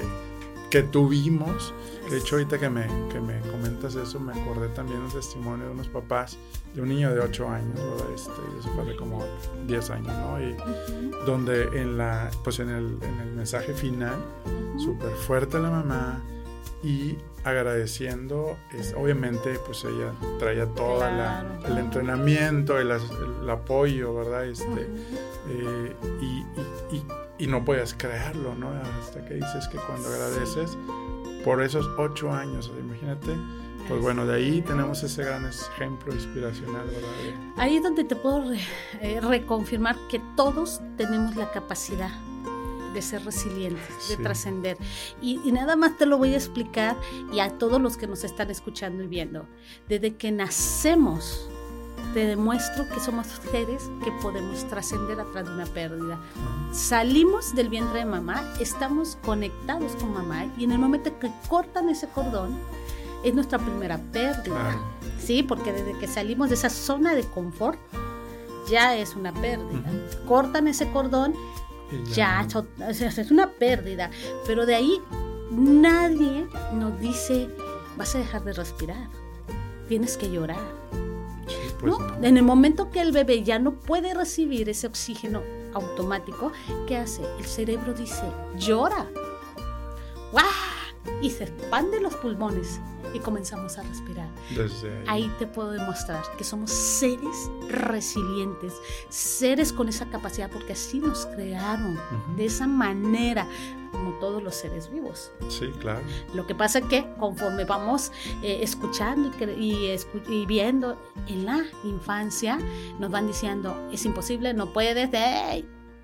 que 0.72 0.82
tuvimos. 0.82 1.74
De 2.10 2.18
hecho, 2.18 2.36
ahorita 2.36 2.58
que 2.58 2.70
me, 2.70 2.88
que 3.10 3.20
me 3.20 3.40
comentas 3.42 3.94
eso, 3.96 4.20
me 4.20 4.34
acordé 4.34 4.70
también 4.70 5.02
un 5.02 5.12
testimonio 5.12 5.68
de 5.68 5.72
unos 5.72 5.88
papás 5.90 6.38
de 6.74 6.82
un 6.82 6.90
niño 6.90 7.14
de 7.14 7.20
8 7.20 7.50
años, 7.50 7.80
Este, 8.16 8.32
eso 8.60 8.70
fue 8.74 8.84
hace 8.84 8.96
como 8.96 9.24
10 9.68 9.90
años, 9.92 10.08
¿no? 10.08 10.42
Y 10.42 10.56
donde 11.26 11.64
en, 11.80 11.98
la, 11.98 12.32
pues 12.44 12.60
en, 12.60 12.70
el, 12.70 12.98
en 13.02 13.20
el 13.20 13.32
mensaje 13.34 13.74
final, 13.74 14.16
súper 14.78 15.12
fuerte 15.12 15.60
la 15.60 15.70
mamá 15.70 16.24
y 16.84 17.18
agradeciendo, 17.44 18.58
es, 18.74 18.94
obviamente, 18.94 19.60
pues 19.66 19.84
ella 19.84 20.14
traía 20.40 20.66
todo 20.68 21.04
el 21.68 21.78
entrenamiento, 21.78 22.80
el, 22.80 22.92
el, 22.92 23.50
apoyo, 23.50 24.14
¿verdad? 24.16 24.46
Este, 24.46 24.88
eh, 25.50 25.96
y, 26.22 26.96
y 26.96 27.04
y 27.42 27.48
no 27.48 27.66
puedes 27.66 27.96
creerlo, 27.96 28.54
¿no? 28.54 28.70
Hasta 29.02 29.26
que 29.26 29.34
dices 29.34 29.68
que 29.68 29.78
cuando 29.80 30.08
agradeces 30.10 30.78
por 31.44 31.64
esos 31.64 31.88
ocho 31.98 32.32
años, 32.32 32.72
imagínate, 32.80 33.36
pues 33.88 34.00
bueno, 34.00 34.28
de 34.28 34.36
ahí 34.36 34.62
tenemos 34.62 35.02
ese 35.02 35.24
gran 35.24 35.48
ejemplo 35.48 36.14
inspiracional, 36.14 36.86
¿verdad? 36.86 37.56
Ahí 37.58 37.78
es 37.78 37.84
donde 37.84 38.04
te 38.04 38.16
puedo 38.16 38.54
eh, 38.54 39.20
reconfirmar 39.22 39.98
que 40.08 40.22
todos 40.38 40.82
tenemos 40.98 41.36
la 41.36 41.52
capacidad 41.52 42.12
de 42.94 43.02
ser 43.02 43.24
resilientes, 43.24 44.10
de 44.10 44.18
trascender. 44.18 44.78
Y, 45.22 45.40
y, 45.44 45.52
nada 45.52 45.76
más 45.76 45.98
te 45.98 46.06
lo 46.06 46.18
voy 46.18 46.34
a 46.34 46.38
explicar 46.38 46.98
y 47.34 47.40
a 47.40 47.58
todos 47.58 47.82
los 47.82 47.98
que 47.98 48.08
nos 48.08 48.24
están 48.24 48.52
escuchando 48.52 49.04
y 49.04 49.08
viendo. 49.08 49.48
Desde 49.88 50.16
que 50.16 50.32
nacemos, 50.32 51.50
te 52.14 52.26
demuestro 52.26 52.88
que 52.90 53.00
somos 53.00 53.28
seres 53.52 53.90
que 54.04 54.12
podemos 54.22 54.68
trascender 54.68 55.20
atrás 55.20 55.46
de 55.46 55.54
una 55.54 55.66
pérdida. 55.66 56.20
Salimos 56.74 57.56
del 57.56 57.70
vientre 57.70 58.00
de 58.00 58.06
mamá, 58.06 58.44
estamos 58.60 59.18
conectados 59.24 59.96
con 59.96 60.14
mamá 60.14 60.48
y 60.58 60.66
en 60.66 60.72
el 60.72 60.80
momento 60.80 61.18
que 61.20 61.32
cortan 61.48 61.90
ese 61.90 62.08
cordón, 62.10 62.60
es 63.24 63.34
nuestra 63.34 63.60
primera 63.60 63.98
pérdida. 63.98 64.78
Sí, 65.20 65.44
porque 65.44 65.72
desde 65.72 65.98
que 66.00 66.08
salimos 66.08 66.50
de 66.50 66.56
esa 66.56 66.70
zona 66.70 67.14
de 67.14 67.24
confort, 67.24 67.80
ya 68.70 68.96
es 68.96 69.16
una 69.16 69.34
pérdida. 69.34 69.84
Cortan 70.28 70.68
ese 70.68 70.92
cordón, 70.92 71.34
ya, 72.14 72.48
es 72.90 73.32
una 73.32 73.50
pérdida. 73.52 74.10
Pero 74.46 74.66
de 74.66 74.76
ahí 74.76 75.02
nadie 75.52 76.48
nos 76.74 77.00
dice, 77.00 77.50
vas 77.98 78.16
a 78.16 78.20
dejar 78.20 78.44
de 78.44 78.54
respirar, 78.54 79.10
tienes 79.88 80.18
que 80.18 80.32
llorar 80.32 80.82
pues 81.82 81.96
en 82.22 82.38
el 82.38 82.44
momento 82.44 82.92
que 82.92 83.02
el 83.02 83.12
bebé 83.12 83.44
ya 83.44 83.58
no 83.58 83.74
puede 83.74 84.14
recibir 84.14 84.70
ese 84.70 84.88
oxígeno 84.88 85.42
automático, 85.74 86.52
¿qué 86.88 86.98
hace? 86.98 87.24
El 87.40 87.46
cerebro 87.46 87.94
dice, 87.94 88.24
llora. 88.58 89.08
Y 91.22 91.30
se 91.32 91.46
expande 91.46 92.00
los 92.00 92.16
pulmones 92.16 92.80
y 93.14 93.20
comenzamos 93.20 93.78
a 93.78 93.84
respirar. 93.84 94.30
ahí. 95.08 95.32
te 95.40 95.48
puedo 95.48 95.72
demostrar 95.72 96.24
que 96.38 96.44
somos 96.44 96.72
seres 96.72 97.50
resilientes, 97.70 98.74
seres 99.10 99.74
con 99.74 99.90
esa 99.90 100.06
capacidad, 100.10 100.50
porque 100.50 100.74
así 100.74 101.00
nos 101.00 101.26
crearon, 101.28 101.98
de 102.36 102.46
esa 102.46 102.68
manera, 102.68 103.48
como 103.92 104.14
todos 104.20 104.42
los 104.42 104.56
seres 104.56 104.92
vivos. 104.92 105.32
Sí, 105.50 105.68
claro. 105.80 106.02
Lo 106.34 106.48
que 106.48 106.56
pasa 106.56 106.80
es 106.80 106.86
que 106.86 107.08
conforme 107.20 107.66
vamos 107.66 108.12
eh, 108.44 108.60
escuchando 108.62 109.32
y, 109.58 109.96
y, 110.30 110.46
viendo 110.46 110.98
en 111.28 111.46
la 111.46 111.64
infancia, 111.84 112.60
nos 113.00 113.12
van 113.12 113.28
diciendo, 113.28 113.76
es 113.92 114.06
imposible, 114.06 114.54
no 114.54 114.72
puedes, 114.74 115.10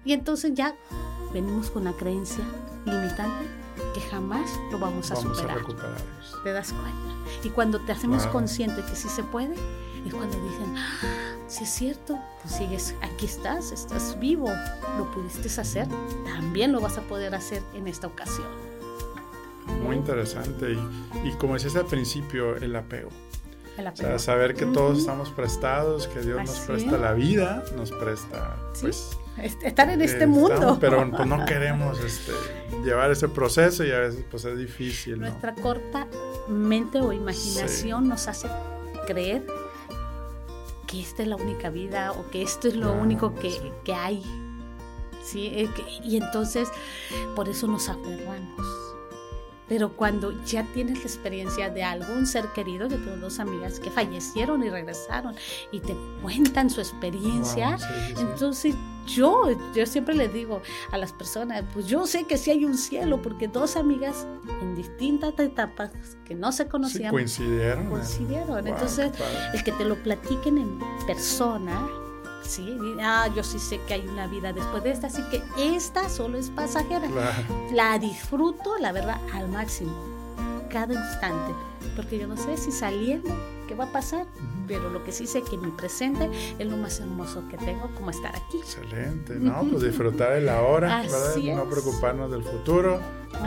y 0.06 0.14
entonces 0.14 0.54
ya 0.54 0.76
venimos 1.34 1.70
con 1.70 1.84
una 1.84 1.94
creencia 1.94 2.44
limitante 2.86 3.67
que 3.98 4.10
jamás 4.10 4.60
lo 4.72 4.78
vamos 4.78 5.10
a 5.12 5.16
superar. 5.16 5.58
¿Te 6.44 6.52
das 6.52 6.72
cuenta? 6.72 7.44
Y 7.44 7.50
cuando 7.50 7.80
te 7.80 7.92
hacemos 7.92 8.28
consciente 8.28 8.84
que 8.84 8.96
sí 8.96 9.10
se 9.10 9.24
puede, 9.24 9.56
es 10.06 10.14
cuando 10.14 10.38
dicen, 10.50 10.76
ah, 10.78 11.00
si 11.48 11.64
es 11.64 11.70
cierto, 11.72 12.20
tú 12.44 12.50
sigues, 12.50 12.94
aquí 13.02 13.26
estás, 13.26 13.72
estás 13.72 14.20
vivo, 14.20 14.52
lo 14.98 15.12
pudiste 15.12 15.48
hacer, 15.60 15.88
también 16.26 16.72
lo 16.72 16.80
vas 16.80 16.98
a 17.00 17.02
poder 17.02 17.34
hacer 17.34 17.64
en 17.74 17.88
esta 17.88 18.06
ocasión. 18.06 18.48
Muy 19.84 19.96
interesante. 19.96 20.74
Y, 20.74 21.28
y 21.28 21.32
como 21.34 21.56
decías 21.56 21.76
al 21.76 21.86
principio, 21.86 22.56
el 22.56 22.76
apego. 22.76 23.10
O 23.78 23.96
sea, 23.96 24.18
saber 24.18 24.56
que 24.56 24.66
todos 24.66 25.00
estamos 25.00 25.30
prestados, 25.30 26.08
que 26.08 26.22
Dios 26.22 26.44
nos 26.44 26.60
presta 26.62 26.98
la 26.98 27.14
vida, 27.14 27.64
nos 27.76 27.92
presta 27.92 28.58
pues, 28.82 29.18
estar 29.38 29.90
en 29.90 30.02
este 30.02 30.26
mundo. 30.26 30.78
Pero 30.82 31.10
pues, 31.12 31.28
no 31.28 31.46
queremos 31.46 32.00
este, 32.00 32.32
llevar 32.88 33.12
ese 33.12 33.28
proceso 33.28 33.84
y 33.84 33.92
a 33.92 34.00
veces 34.00 34.24
pues 34.32 34.46
es 34.46 34.58
difícil. 34.58 35.20
Nuestra 35.20 35.54
corta 35.54 36.08
mente 36.48 37.02
o 37.02 37.12
imaginación 37.12 38.08
nos 38.08 38.28
hace 38.28 38.48
creer 39.06 39.46
que 40.88 41.02
esta 41.02 41.24
es 41.24 41.28
la 41.28 41.36
única 41.36 41.70
vida 41.70 42.14
o 42.14 42.30
que 42.32 42.42
esto 42.42 42.70
es 42.70 42.76
lo 42.76 42.94
único 42.94 43.36
que, 43.36 43.52
que 43.84 43.94
hay. 43.94 44.24
¿sí? 45.22 45.70
Y 46.04 46.18
entonces 46.18 46.70
por 47.36 47.50
eso 47.50 47.68
nos 47.68 47.90
aferramos. 47.90 48.87
Pero 49.68 49.96
cuando 49.96 50.32
ya 50.46 50.64
tienes 50.74 51.00
la 51.00 51.04
experiencia 51.04 51.70
de 51.70 51.84
algún 51.84 52.26
ser 52.26 52.46
querido, 52.54 52.88
de 52.88 52.98
tus 52.98 53.20
dos 53.20 53.40
amigas 53.40 53.80
que 53.80 53.90
fallecieron 53.90 54.64
y 54.64 54.70
regresaron 54.70 55.36
y 55.72 55.80
te 55.80 55.96
cuentan 56.22 56.70
su 56.70 56.82
experiencia, 56.82 57.78
entonces 58.18 58.76
yo, 59.08 59.44
yo 59.74 59.86
siempre 59.86 60.14
les 60.16 60.34
digo 60.34 60.62
a 60.92 60.98
las 60.98 61.14
personas, 61.14 61.64
pues 61.74 61.88
yo 61.88 62.06
sé 62.06 62.26
que 62.26 62.38
sí 62.38 62.52
hay 62.52 62.66
un 62.66 62.78
cielo, 62.78 63.22
porque 63.22 63.48
dos 63.48 63.76
amigas 63.76 64.28
en 64.62 64.76
distintas 64.76 65.34
etapas 65.40 65.92
que 66.26 66.36
no 66.36 66.52
se 66.52 66.68
conocían. 66.68 67.12
coincidieron. 67.12 67.90
Coincidieron. 67.90 68.68
entonces, 68.68 69.12
el 69.54 69.64
que 69.64 69.72
te 69.72 69.86
lo 69.86 69.96
platiquen 70.04 70.58
en 70.58 70.80
persona, 71.06 71.88
Sí, 72.48 72.78
ah, 73.02 73.28
yo 73.36 73.44
sí 73.44 73.60
sé 73.60 73.82
que 73.88 73.96
hay 73.96 74.08
una 74.08 74.26
vida 74.26 74.54
después 74.54 74.82
de 74.82 74.92
esta, 74.92 75.08
así 75.08 75.22
que 75.30 75.44
esta 75.58 76.08
solo 76.08 76.38
es 76.38 76.50
pasajera. 76.50 77.10
La 77.74 78.00
disfruto, 78.00 78.78
la 78.80 78.94
verdad, 78.94 79.20
al 79.34 79.50
máximo, 79.50 79.92
cada 80.70 80.94
instante, 80.94 81.54
porque 81.96 82.20
yo 82.20 82.28
no 82.28 82.38
sé 82.38 82.58
si 82.58 82.72
saliendo, 82.72 83.30
qué 83.68 83.76
va 83.76 83.86
a 83.86 83.92
pasar, 83.92 84.26
pero 84.68 84.90
lo 84.90 85.04
que 85.04 85.12
sí 85.12 85.28
sé 85.28 85.42
que 85.42 85.58
mi 85.58 85.72
presente 85.72 86.30
es 86.58 86.68
lo 86.68 86.78
más 86.78 87.00
hermoso 87.00 87.44
que 87.50 87.58
tengo, 87.58 87.90
como 87.96 88.10
estar 88.10 88.36
aquí. 88.36 88.60
Excelente, 88.60 89.36
¿no? 89.36 89.64
Pues 89.70 89.84
disfrutar 89.84 90.34
de 90.34 90.42
la 90.42 90.62
hora, 90.62 91.02
¿verdad? 91.02 91.36
No 91.56 91.70
preocuparnos 91.70 92.32
del 92.32 92.44
futuro, 92.44 93.00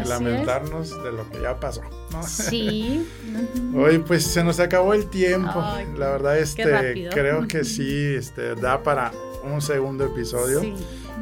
y 0.02 0.08
lamentarnos 0.08 1.02
de 1.02 1.12
lo 1.12 1.28
que 1.30 1.40
ya 1.42 1.58
pasó, 1.58 1.82
¿no? 2.12 2.22
Sí. 2.22 3.06
Hoy 3.76 3.98
pues 3.98 4.24
se 4.24 4.44
nos 4.44 4.60
acabó 4.60 4.94
el 4.94 5.06
tiempo. 5.06 5.62
la 5.96 6.10
verdad 6.10 6.38
este 6.38 7.08
creo 7.10 7.46
que 7.48 7.64
sí 7.64 8.14
este 8.14 8.54
da 8.54 8.82
para 8.82 9.12
un 9.42 9.60
segundo 9.60 10.04
episodio. 10.04 10.62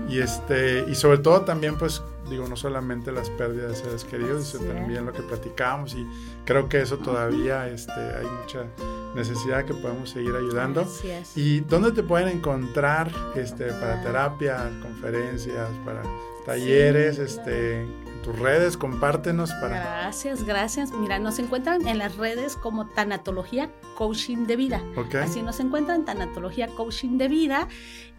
Y 0.08 0.20
este 0.20 0.84
y 0.88 0.94
sobre 0.94 1.18
todo 1.18 1.42
también 1.42 1.76
pues 1.76 2.02
digo, 2.28 2.46
no 2.48 2.56
solamente 2.56 3.12
las 3.12 3.30
pérdidas 3.30 3.70
de 3.70 3.76
seres 3.76 4.04
queridos, 4.04 4.48
sino 4.48 4.72
también 4.72 5.06
lo 5.06 5.12
que 5.12 5.22
platicamos 5.22 5.94
y 5.94 6.06
creo 6.44 6.68
que 6.68 6.80
eso 6.80 6.98
todavía 6.98 7.68
este, 7.68 7.92
hay 7.92 8.26
mucha 8.40 8.66
necesidad 9.14 9.64
que 9.64 9.74
podemos 9.74 10.10
seguir 10.10 10.34
ayudando. 10.34 10.86
¿Y 11.34 11.60
dónde 11.60 11.92
te 11.92 12.02
pueden 12.02 12.28
encontrar 12.28 13.10
este, 13.34 13.66
para 13.72 14.02
terapia, 14.02 14.70
conferencias, 14.82 15.68
para 15.84 16.02
talleres, 16.46 17.18
este, 17.18 17.82
en 17.82 18.22
tus 18.22 18.38
redes? 18.38 18.76
Compártenos 18.76 19.52
para... 19.54 19.80
Gracias, 19.80 20.44
gracias. 20.44 20.92
Mira, 20.92 21.18
nos 21.18 21.38
encuentran 21.38 21.86
en 21.86 21.98
las 21.98 22.16
redes 22.16 22.56
como 22.56 22.86
Tanatología 22.86 23.70
Coaching 23.96 24.46
de 24.46 24.56
Vida. 24.56 24.82
Así 25.20 25.42
nos 25.42 25.60
encuentran 25.60 26.04
Tanatología 26.04 26.68
Coaching 26.68 27.18
de 27.18 27.28
Vida 27.28 27.68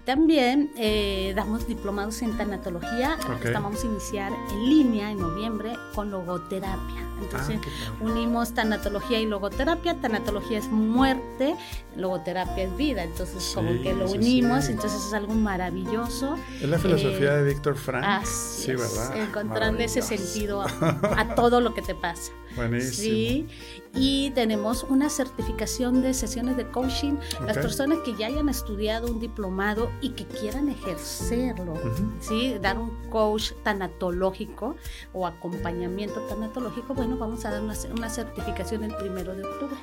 también 0.10 0.72
eh, 0.76 1.34
damos 1.36 1.68
diplomados 1.68 2.24
en 2.24 2.36
tanatología. 2.36 3.16
Vamos 3.53 3.84
a 3.84 3.86
iniciar 3.86 4.34
en 4.49 4.68
línea 4.68 5.12
en 5.12 5.20
noviembre 5.20 5.74
con 5.93 6.10
logoterapia. 6.10 7.07
Entonces 7.22 7.60
ah, 7.64 7.91
unimos 8.01 8.55
tanatología 8.55 9.20
y 9.20 9.28
logoterapia. 9.28 10.01
Tanatología 10.01 10.57
es 10.57 10.68
muerte, 10.70 11.55
logoterapia 11.95 12.64
es 12.64 12.76
vida. 12.76 13.03
Entonces 13.03 13.51
como 13.53 13.70
que 13.84 13.93
lo 13.93 14.10
unimos. 14.10 14.70
Entonces 14.70 14.99
es 14.99 15.14
algo 15.14 15.36
maravilloso. 15.36 16.39
Es 16.60 16.68
la 16.68 16.80
filosofía 16.80 17.36
de 17.36 17.43
Víctor 17.43 17.76
Frank. 17.76 18.26
Sí, 18.26 18.72
¿verdad? 18.72 19.16
Encontrando 19.16 19.84
ese 19.84 20.01
sentido 20.01 20.64
a, 20.64 21.34
todo 21.36 21.62
lo 21.62 21.76
que 21.76 21.84
te 21.84 21.93
pasa. 21.93 22.32
Buenísimo. 22.68 23.16
Sí. 23.16 23.47
Y 23.95 24.32
tenemos 24.32 24.84
una 24.84 25.10
certificación 25.10 26.01
de 26.01 26.14
sesiones 26.14 26.57
de 26.57 26.70
coaching. 26.70 27.16
Las 27.45 27.57
personas 27.57 27.99
que 28.05 28.16
ya 28.16 28.28
hayan 28.28 28.49
estudiado 28.49 29.12
un 29.12 29.20
diplomado 29.20 29.89
y 30.01 30.10
que 30.10 30.26
quieran 30.26 30.70
ejercerlo, 30.70 31.74
¿sí? 32.20 32.55
dar 32.62 32.78
un 32.78 32.91
coach 33.10 33.53
tanatológico 33.64 34.76
o 35.14 35.26
acompañamiento 35.26 36.22
tanatológico, 36.28 36.93
bueno, 36.93 37.18
vamos 37.18 37.45
a 37.45 37.51
dar 37.51 37.62
una, 37.62 37.74
una 37.95 38.10
certificación 38.10 38.84
el 38.84 38.95
primero 38.95 39.36
de 39.36 39.43
octubre. 39.43 39.78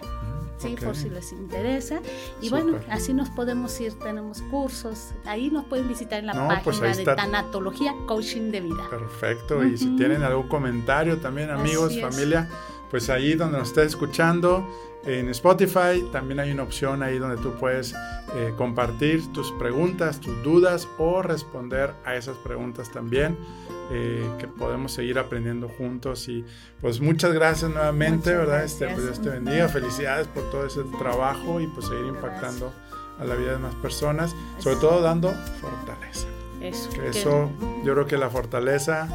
Sí, 0.59 0.76
por 0.82 0.96
si 0.96 1.11
les 1.11 1.32
interesa. 1.32 2.00
Y 2.40 2.48
bueno, 2.48 2.78
así 2.90 3.12
nos 3.12 3.28
podemos 3.30 3.78
ir, 3.80 3.92
tenemos 3.94 4.42
cursos, 4.42 5.11
ahí 5.24 5.50
nos 5.50 5.64
pueden 5.64 5.88
visitar 5.88 6.20
en 6.20 6.26
la 6.26 6.61
pues 6.64 6.78
página 6.78 6.96
de 6.96 7.04
Tanatología 7.04 7.94
Coaching 8.07 8.50
de 8.50 8.61
Vida. 8.62 8.88
Perfecto, 8.90 9.64
y 9.64 9.76
si 9.76 9.96
tienen 9.96 10.22
algún 10.22 10.48
comentario 10.48 11.18
también, 11.18 11.50
amigos, 11.50 11.98
familia, 12.00 12.48
pues 12.91 13.11
ahí 13.11 13.34
donde 13.34 13.59
nos 13.59 13.68
esté 13.68 13.84
escuchando, 13.84 14.66
en 15.07 15.28
Spotify 15.28 16.05
también 16.11 16.41
hay 16.41 16.51
una 16.51 16.64
opción 16.64 17.03
ahí 17.03 17.18
donde 17.18 17.41
tú 17.41 17.53
puedes 17.61 17.95
eh, 18.34 18.53
compartir 18.57 19.32
tus 19.32 19.53
preguntas, 19.53 20.20
tus 20.20 20.43
dudas 20.43 20.89
o 20.99 21.22
responder 21.22 21.95
a 22.05 22.16
esas 22.16 22.37
preguntas 22.39 22.91
también. 22.91 23.37
Eh, 23.93 24.28
que 24.41 24.49
podemos 24.49 24.91
seguir 24.91 25.16
aprendiendo 25.16 25.68
juntos 25.68 26.28
y 26.28 26.45
pues 26.80 27.01
muchas 27.01 27.32
gracias 27.32 27.70
nuevamente, 27.70 28.34
¿verdad? 28.34 28.64
Este, 28.64 28.89
pues 28.89 29.05
Dios 29.05 29.22
te 29.22 29.28
bendiga, 29.30 29.68
felicidades 29.68 30.26
por 30.26 30.51
todo 30.51 30.66
ese 30.66 30.82
trabajo 30.99 31.61
y 31.61 31.68
pues 31.68 31.87
seguir 31.87 32.07
impactando 32.07 32.72
a 33.20 33.24
la 33.24 33.37
vida 33.37 33.53
de 33.53 33.59
más 33.59 33.76
personas, 33.76 34.34
sobre 34.59 34.76
todo 34.76 35.03
dando 35.03 35.32
fortaleza. 35.61 36.26
Eso. 36.61 36.91
eso, 37.03 37.51
yo 37.84 37.93
creo 37.93 38.07
que 38.07 38.16
la 38.16 38.28
fortaleza 38.28 39.09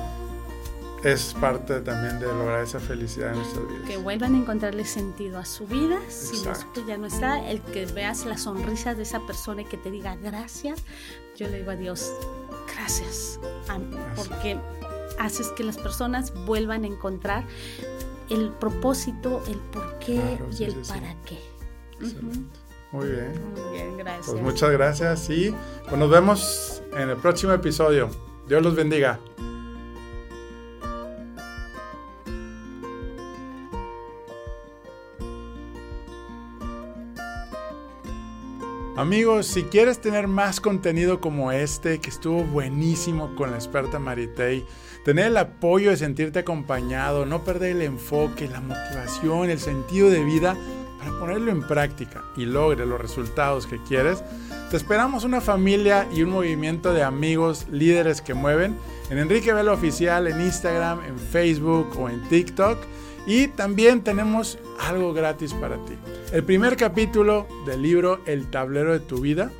es 1.04 1.34
parte 1.34 1.82
también 1.82 2.20
de 2.20 2.28
lograr 2.28 2.64
esa 2.64 2.80
felicidad 2.80 3.30
en 3.30 3.38
nuestras 3.38 3.68
vidas. 3.68 3.88
Que 3.88 3.98
vuelvan 3.98 4.36
a 4.36 4.38
encontrarle 4.38 4.86
sentido 4.86 5.40
a 5.40 5.46
su 5.46 5.66
vida, 5.66 6.00
si 6.10 6.46
nosotros 6.46 6.86
ya 6.88 6.98
no 6.98 7.08
está, 7.08 7.50
el 7.50 7.62
que 7.62 7.86
veas 7.88 8.26
la 8.26 8.38
sonrisa 8.38 8.94
de 8.94 9.04
esa 9.04 9.20
persona 9.26 9.62
y 9.62 9.66
que 9.66 9.78
te 9.78 9.90
diga 9.90 10.16
gracias, 10.16 10.84
yo 11.36 11.48
le 11.48 11.60
digo 11.60 11.72
a 11.72 11.76
Dios, 11.76 12.12
gracias, 12.76 13.40
porque 14.16 14.60
haces 15.20 15.48
que 15.50 15.64
las 15.64 15.78
personas 15.78 16.34
vuelvan 16.46 16.84
a 16.84 16.88
encontrar 16.88 17.46
el 18.30 18.50
propósito, 18.50 19.44
el 19.48 19.58
por 19.58 20.00
qué 20.00 20.22
y 20.58 20.64
el 20.64 20.76
para 20.88 21.16
qué. 21.26 21.40
Muy 22.92 23.08
bien. 23.08 23.34
Muy 23.54 23.72
bien, 23.72 23.98
gracias. 23.98 24.28
Pues 24.28 24.42
muchas 24.42 24.72
gracias 24.72 25.30
y 25.30 25.54
pues 25.88 25.98
nos 25.98 26.10
vemos 26.10 26.84
en 26.94 27.10
el 27.10 27.18
próximo 27.18 27.54
episodio. 27.54 28.10
Dios 28.48 28.62
los 28.62 28.76
bendiga. 28.76 29.20
Amigos, 39.02 39.48
si 39.48 39.64
quieres 39.64 40.00
tener 40.00 40.28
más 40.28 40.62
contenido 40.62 41.20
como 41.20 41.52
este, 41.52 42.00
que 42.00 42.12
estuvo 42.12 42.44
buenísimo 42.44 43.36
con 43.36 43.50
la 43.50 43.58
experta 43.58 43.98
Maritei, 43.98 44.64
tener 45.04 45.26
el 45.26 45.38
apoyo 45.38 45.90
de 45.90 45.98
sentirte 45.98 46.38
acompañado, 46.38 47.26
no 47.26 47.44
perder 47.44 47.78
el 47.78 47.82
enfoque, 47.82 48.48
la 48.48 48.62
motivación, 48.62 49.50
el 49.50 49.58
sentido 49.58 50.12
de 50.12 50.24
vida 50.24 50.56
para 51.00 51.20
ponerlo 51.20 51.52
en 51.52 51.64
práctica 51.64 52.22
y 52.38 52.46
logre 52.46 52.86
los 52.86 53.02
resultados 53.02 53.66
que 53.66 53.82
quieres, 53.82 54.24
te 54.70 54.78
esperamos 54.78 55.24
una 55.24 55.42
familia 55.42 56.08
y 56.14 56.22
un 56.22 56.30
movimiento 56.30 56.94
de 56.94 57.02
amigos 57.02 57.66
líderes 57.72 58.22
que 58.22 58.36
mueven 58.36 58.78
en 59.10 59.18
Enrique 59.18 59.52
Velo 59.52 59.74
Oficial, 59.74 60.28
en 60.28 60.42
Instagram, 60.42 61.04
en 61.06 61.18
Facebook 61.18 61.90
o 62.00 62.08
en 62.08 62.22
TikTok 62.30 62.78
y 63.26 63.48
también 63.48 64.04
tenemos 64.04 64.60
algo 64.80 65.14
gratis 65.14 65.54
para 65.54 65.78
ti. 65.86 65.94
El 66.32 66.44
primer 66.44 66.78
capítulo 66.78 67.48
del 67.66 67.82
libro 67.82 68.20
El 68.26 68.50
tablero 68.50 68.94
de 68.94 69.00
tu 69.00 69.22
vida, 69.22 69.52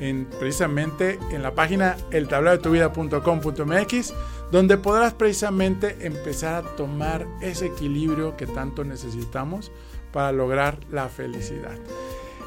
en, 0.00 0.26
precisamente 0.38 1.18
en 1.30 1.42
la 1.42 1.54
página 1.54 1.96
eltablerodetuvida.com.mx, 2.10 4.14
donde 4.50 4.78
podrás 4.78 5.14
precisamente 5.14 5.96
empezar 6.00 6.54
a 6.54 6.62
tomar 6.76 7.26
ese 7.40 7.66
equilibrio 7.66 8.36
que 8.36 8.46
tanto 8.46 8.84
necesitamos 8.84 9.72
para 10.12 10.32
lograr 10.32 10.78
la 10.90 11.08
felicidad. 11.08 11.76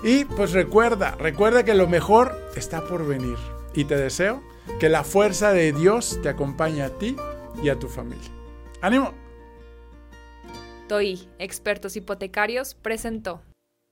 Y 0.03 0.25
pues 0.25 0.51
recuerda, 0.53 1.15
recuerda 1.19 1.63
que 1.63 1.73
lo 1.73 1.87
mejor 1.87 2.37
está 2.55 2.85
por 2.85 3.05
venir. 3.05 3.37
Y 3.73 3.85
te 3.85 3.97
deseo 3.97 4.43
que 4.79 4.89
la 4.89 5.03
fuerza 5.03 5.53
de 5.53 5.73
Dios 5.73 6.19
te 6.21 6.29
acompañe 6.29 6.81
a 6.81 6.89
ti 6.89 7.15
y 7.61 7.69
a 7.69 7.79
tu 7.79 7.87
familia. 7.87 8.29
¡Ánimo! 8.81 9.26
TOI, 10.87 11.27
Expertos 11.37 11.95
Hipotecarios, 11.97 12.75
presentó. 12.75 13.41